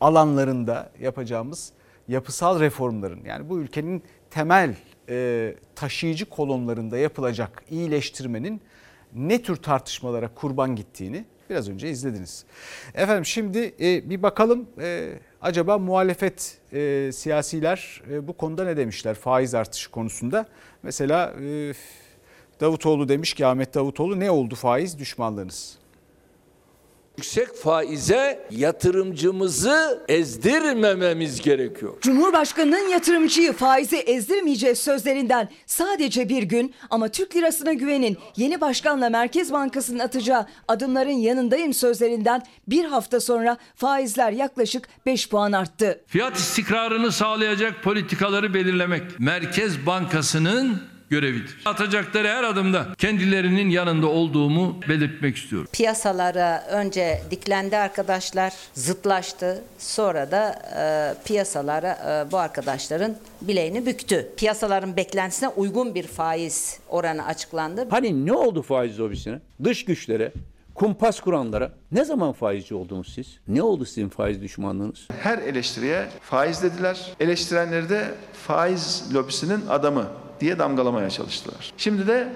[0.00, 1.72] alanlarında yapacağımız
[2.08, 4.02] yapısal reformların yani bu ülkenin
[4.32, 4.74] temel
[5.08, 8.60] e, taşıyıcı kolonlarında yapılacak iyileştirmenin
[9.14, 12.44] ne tür tartışmalara kurban gittiğini biraz önce izlediniz.
[12.94, 15.12] Efendim şimdi e, bir bakalım e,
[15.42, 20.46] acaba muhalefet e, siyasiler e, bu konuda ne demişler faiz artışı konusunda.
[20.82, 21.72] Mesela e,
[22.60, 25.81] Davutoğlu demiş ki Ahmet Davutoğlu ne oldu faiz düşmanlığınız?
[27.18, 32.00] Yüksek faize yatırımcımızı ezdirmememiz gerekiyor.
[32.00, 39.52] Cumhurbaşkanının yatırımcıyı faize ezdirmeyeceğiz sözlerinden sadece bir gün ama Türk lirasına güvenin yeni başkanla Merkez
[39.52, 46.00] Bankası'nın atacağı adımların yanındayım sözlerinden bir hafta sonra faizler yaklaşık 5 puan arttı.
[46.06, 51.56] Fiyat istikrarını sağlayacak politikaları belirlemek Merkez Bankası'nın görevidir.
[51.64, 55.68] Atacakları her adımda kendilerinin yanında olduğumu belirtmek istiyorum.
[55.72, 59.62] Piyasalara önce diklendi arkadaşlar, zıtlaştı.
[59.78, 60.82] Sonra da e,
[61.24, 61.98] piyasalara
[62.28, 64.28] e, bu arkadaşların bileğini büktü.
[64.36, 67.86] Piyasaların beklentisine uygun bir faiz oranı açıklandı.
[67.90, 69.38] Hani ne oldu faiz lobisine?
[69.64, 70.32] Dış güçlere,
[70.74, 73.26] kumpas kuranlara ne zaman faizci oldunuz siz?
[73.48, 75.08] Ne oldu sizin faiz düşmanlığınız?
[75.18, 77.12] Her eleştiriye faiz dediler.
[77.20, 78.14] Eleştirenleri de
[78.46, 80.06] faiz lobisinin adamı
[80.42, 81.72] diye damgalamaya çalıştılar.
[81.76, 82.28] Şimdi de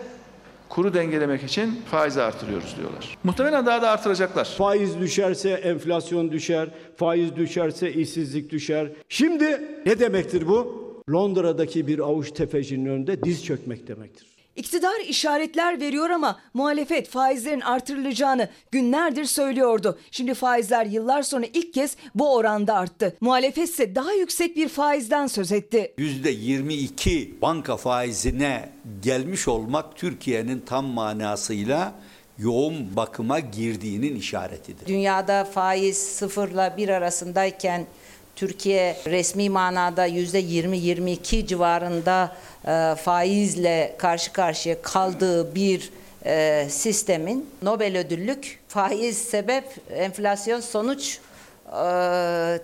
[0.69, 3.19] kuru dengelemek için faizi artırıyoruz diyorlar.
[3.25, 4.45] Muhtemelen daha da artıracaklar.
[4.45, 8.89] Faiz düşerse enflasyon düşer, faiz düşerse işsizlik düşer.
[9.09, 10.87] Şimdi ne demektir bu?
[11.11, 14.36] Londra'daki bir avuç tefecinin önünde diz çökmek demektir.
[14.57, 19.99] İktidar işaretler veriyor ama muhalefet faizlerin artırılacağını günlerdir söylüyordu.
[20.11, 23.17] Şimdi faizler yıllar sonra ilk kez bu oranda arttı.
[23.21, 25.95] Muhalefet ise daha yüksek bir faizden söz etti.
[25.99, 28.69] %22 banka faizine
[29.03, 31.95] gelmiş olmak Türkiye'nin tam manasıyla
[32.39, 34.87] yoğun bakıma girdiğinin işaretidir.
[34.87, 37.87] Dünyada faiz sıfırla bir arasındayken
[38.37, 42.37] Türkiye resmi manada %20-22 civarında
[42.67, 45.91] e, faizle karşı karşıya kaldığı bir
[46.27, 51.19] e, sistemin Nobel ödüllük faiz sebep enflasyon sonuç
[51.67, 51.81] e,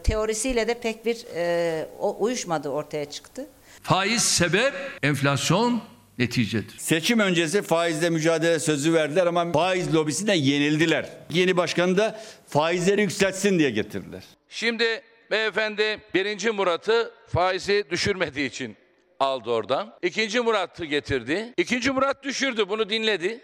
[0.04, 1.86] teorisiyle de pek bir e,
[2.18, 3.46] uyuşmadı ortaya çıktı.
[3.82, 5.82] Faiz sebep, enflasyon
[6.18, 6.78] neticedir.
[6.78, 11.08] Seçim öncesi faizle mücadele sözü verdiler ama faiz lobisinden yenildiler.
[11.30, 14.24] Yeni başkanı da faizleri yükseltsin diye getirdiler.
[14.48, 18.76] Şimdi beyefendi birinci Murat'ı faizi düşürmediği için
[19.22, 19.92] aldı oradan.
[20.02, 21.54] İkinci Murat'ı getirdi.
[21.56, 23.40] İkinci Murat düşürdü bunu dinledi.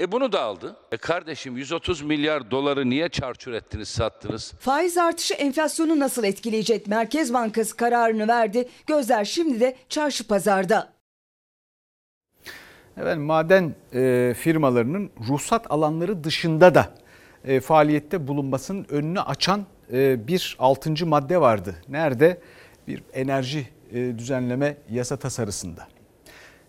[0.00, 0.76] E bunu da aldı.
[0.92, 4.54] E kardeşim 130 milyar doları niye çarçur ettiniz sattınız?
[4.60, 6.86] Faiz artışı enflasyonu nasıl etkileyecek?
[6.86, 8.68] Merkez Bankası kararını verdi.
[8.86, 10.92] Gözler şimdi de çarşı pazarda.
[12.96, 16.94] Efendim, maden e, firmalarının ruhsat alanları dışında da
[17.44, 21.74] e, faaliyette bulunmasının önünü açan e, bir altıncı madde vardı.
[21.88, 22.40] Nerede?
[22.88, 25.88] Bir enerji düzenleme yasa tasarısında.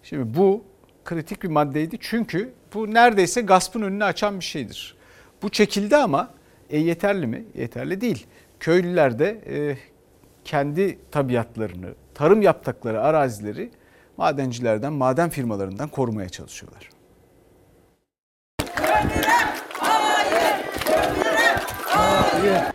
[0.03, 0.63] Şimdi bu
[1.05, 4.95] kritik bir maddeydi çünkü bu neredeyse gaspın önünü açan bir şeydir.
[5.41, 6.29] Bu çekildi ama
[6.69, 7.45] e, yeterli mi?
[7.55, 8.27] Yeterli değil.
[8.59, 9.77] Köylüler de e,
[10.45, 13.69] kendi tabiatlarını, tarım yaptıkları arazileri
[14.17, 16.89] madencilerden, maden firmalarından korumaya çalışıyorlar.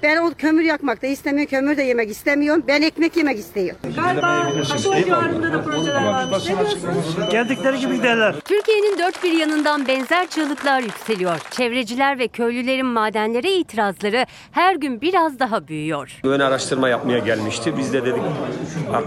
[0.02, 2.64] Ben o kömür yakmak da istemiyorum, kömür de yemek istemiyorum.
[2.68, 3.76] Ben ekmek yemek istiyorum.
[3.96, 6.48] Galiba Aşo civarında da projeler varmış.
[6.48, 7.30] Ne diyorsunuz?
[7.30, 8.34] Geldikleri gibi giderler.
[8.44, 11.38] Türkiye'nin dört bir yanından benzer çığlıklar yükseliyor.
[11.50, 16.20] Çevreciler ve köylülerin madenlere itirazları her gün biraz daha büyüyor.
[16.24, 17.78] Ön araştırma yapmaya gelmişti.
[17.78, 18.22] Biz de dedik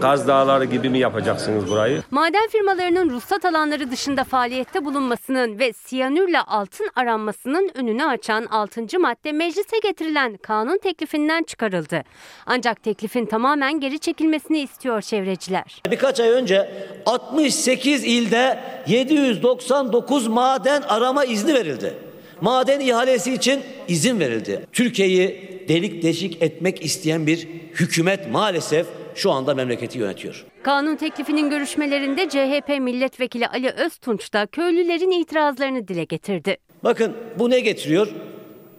[0.01, 2.01] Gaz Dağları gibi mi yapacaksınız burayı?
[2.11, 8.99] Maden firmalarının ruhsat alanları dışında faaliyette bulunmasının ve siyanürle altın aranmasının önünü açan 6.
[8.99, 12.03] madde meclise getirilen kanun teklifinden çıkarıldı.
[12.45, 15.81] Ancak teklifin tamamen geri çekilmesini istiyor çevreciler.
[15.91, 16.69] Birkaç ay önce
[17.05, 21.93] 68 ilde 799 maden arama izni verildi.
[22.41, 24.65] Maden ihalesi için izin verildi.
[24.73, 30.45] Türkiye'yi delik deşik etmek isteyen bir hükümet maalesef şu anda memleketi yönetiyor.
[30.63, 36.57] Kanun teklifinin görüşmelerinde CHP milletvekili Ali Öztunç da köylülerin itirazlarını dile getirdi.
[36.83, 38.07] Bakın bu ne getiriyor?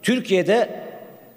[0.02, 0.86] Türkiye'de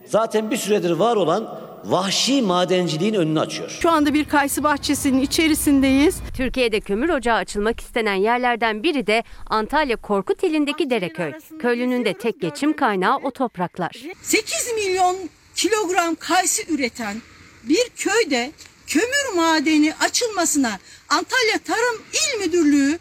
[0.09, 3.69] zaten bir süredir var olan vahşi madenciliğin önünü açıyor.
[3.69, 6.15] Şu anda bir kayısı bahçesinin içerisindeyiz.
[6.37, 11.31] Türkiye'de kömür ocağı açılmak istenen yerlerden biri de Antalya Korkuteli'ndeki Dereköy.
[11.59, 13.95] Köylünün de tek geçim kaynağı o topraklar.
[14.21, 15.17] 8 milyon
[15.55, 17.21] kilogram kayısı üreten
[17.63, 18.51] bir köyde
[18.87, 20.79] kömür madeni açılmasına
[21.09, 22.99] Antalya Tarım İl Müdürlüğü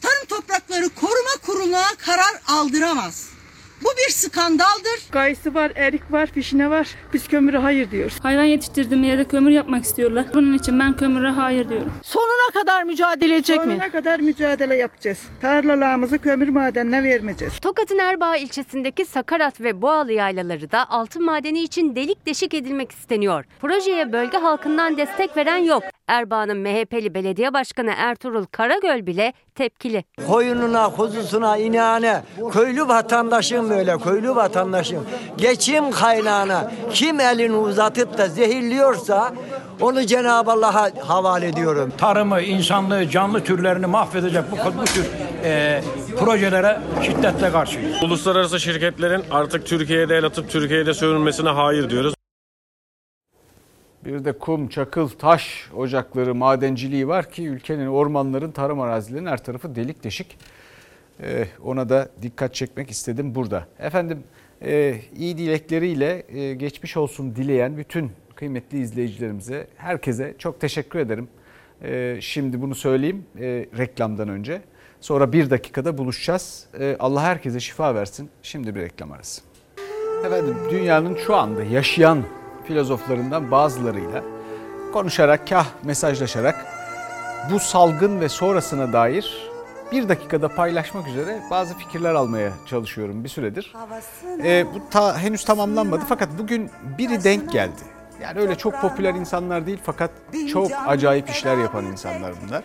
[0.00, 3.31] Tarım Toprakları Koruma Kurulu'na karar aldıramaz.
[3.84, 5.10] Bu bir skandaldır.
[5.10, 6.88] Kayısı var, erik var, fişine var.
[7.14, 8.14] Biz kömüre hayır diyoruz.
[8.22, 10.24] Hayvan yetiştirdiğim yerde kömür yapmak istiyorlar.
[10.34, 11.92] Bunun için ben kömüre hayır diyorum.
[12.02, 13.64] Sonuna kadar mücadele edecek mi?
[13.64, 15.18] Sonuna kadar mücadele yapacağız.
[15.40, 17.58] Tarlalarımızı kömür madenine vermeyeceğiz.
[17.58, 23.44] Tokat'ın Erbaa ilçesindeki Sakarat ve Boğalı yaylaları da altın madeni için delik deşik edilmek isteniyor.
[23.60, 25.82] Projeye bölge halkından destek veren yok.
[26.12, 30.04] Erbaa'nın MHP'li belediye başkanı Ertuğrul Karagöl bile tepkili.
[30.28, 34.98] Koyununa, kuzusuna, ineğine, köylü vatandaşın böyle, köylü vatandaşın
[35.36, 39.32] geçim kaynağına kim elini uzatıp da zehirliyorsa
[39.80, 41.92] onu Cenab-ı Allah'a havale ediyorum.
[41.98, 45.06] Tarımı, insanlığı, canlı türlerini mahvedecek bu, bu tür
[45.44, 45.82] e,
[46.18, 48.02] projelere şiddetle karşıyız.
[48.02, 52.14] Uluslararası şirketlerin artık Türkiye'de el atıp Türkiye'de sömürmesine hayır diyoruz.
[54.04, 59.74] Bir de kum, çakıl, taş ocakları, madenciliği var ki ülkenin, ormanların, tarım arazilerinin her tarafı
[59.74, 60.38] delik deşik.
[61.22, 63.66] Ee, ona da dikkat çekmek istedim burada.
[63.78, 64.22] Efendim
[64.62, 71.28] e, iyi dilekleriyle e, geçmiş olsun dileyen bütün kıymetli izleyicilerimize, herkese çok teşekkür ederim.
[71.82, 74.62] E, şimdi bunu söyleyeyim e, reklamdan önce.
[75.00, 76.66] Sonra bir dakikada buluşacağız.
[76.80, 78.30] E, Allah herkese şifa versin.
[78.42, 79.42] Şimdi bir reklam arası.
[80.26, 82.24] Efendim dünyanın şu anda yaşayan
[82.66, 84.22] filozoflarından bazılarıyla
[84.92, 86.66] konuşarak, kah mesajlaşarak
[87.52, 89.52] bu salgın ve sonrasına dair
[89.92, 93.74] bir dakikada paylaşmak üzere bazı fikirler almaya çalışıyorum bir süredir.
[94.44, 97.82] Ee, bu ta, henüz tamamlanmadı fakat bugün biri denk geldi.
[98.22, 100.10] Yani öyle çok popüler insanlar değil fakat
[100.52, 102.62] çok acayip işler yapan insanlar bunlar.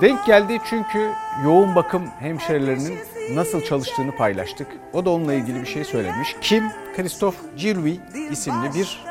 [0.00, 1.10] Denk geldi çünkü
[1.44, 2.98] yoğun bakım hemşirelerinin
[3.34, 4.66] nasıl çalıştığını paylaştık.
[4.92, 6.36] O da onunla ilgili bir şey söylemiş.
[6.40, 6.64] Kim?
[6.96, 7.98] Christophe Giroux
[8.30, 9.04] isimli bir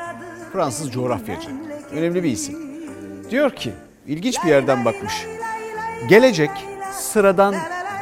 [0.54, 1.50] Fransız coğrafyacı.
[1.92, 2.56] Önemli bir isim.
[3.30, 3.74] Diyor ki,
[4.08, 5.26] ilginç bir yerden bakmış.
[6.10, 6.52] Gelecek
[6.94, 7.56] sıradan,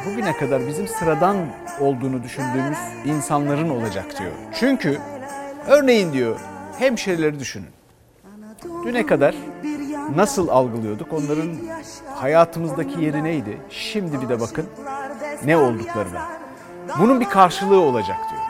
[0.06, 1.38] bugüne kadar bizim sıradan
[1.80, 4.32] olduğunu düşündüğümüz insanların olacak diyor.
[4.60, 5.00] Çünkü
[5.68, 6.40] örneğin diyor
[6.80, 7.70] hemşerileri düşünün.
[8.86, 9.36] Düne kadar
[10.16, 11.14] nasıl algılıyorduk?
[11.14, 11.56] Onların
[12.16, 13.58] hayatımızdaki yeri neydi?
[13.70, 14.66] Şimdi bir de bakın
[15.46, 16.28] ne olduklarına.
[17.00, 18.42] Bunun bir karşılığı olacak diyor.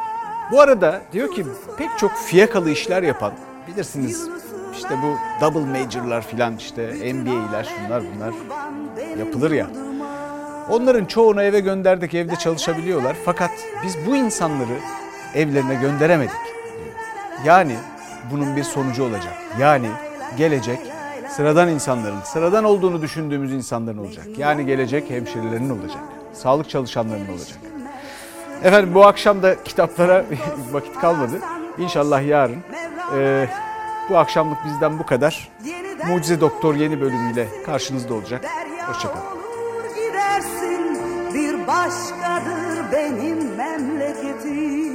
[0.52, 1.46] Bu arada diyor ki
[1.78, 3.34] pek çok fiyakalı işler yapan
[3.68, 4.28] bilirsiniz
[4.74, 8.34] işte bu double major'lar filan işte NBA'ler şunlar bunlar
[9.20, 9.68] yapılır ya.
[10.70, 13.52] Onların çoğunu eve gönderdik evde çalışabiliyorlar fakat
[13.84, 14.78] biz bu insanları
[15.36, 16.36] evlerine gönderemedik.
[17.46, 17.76] Yani
[18.32, 19.34] bunun bir sonucu olacak.
[19.60, 19.88] Yani
[20.38, 20.80] gelecek
[21.30, 24.26] sıradan insanların, sıradan olduğunu düşündüğümüz insanların olacak.
[24.38, 26.02] Yani gelecek hemşerilerin olacak.
[26.34, 27.58] Sağlık çalışanlarının olacak.
[28.64, 30.26] Efendim bu akşam da kitaplara
[30.72, 31.40] vakit kalmadı.
[31.78, 32.64] İnşallah yarın.
[33.18, 33.48] Ee,
[34.10, 35.50] bu akşamlık bizden bu kadar.
[36.08, 38.46] Mucize Doktor yeni bölümüyle karşınızda olacak.
[38.88, 39.24] Hoşçakalın.
[41.34, 44.95] bir başkadır benim memleketim.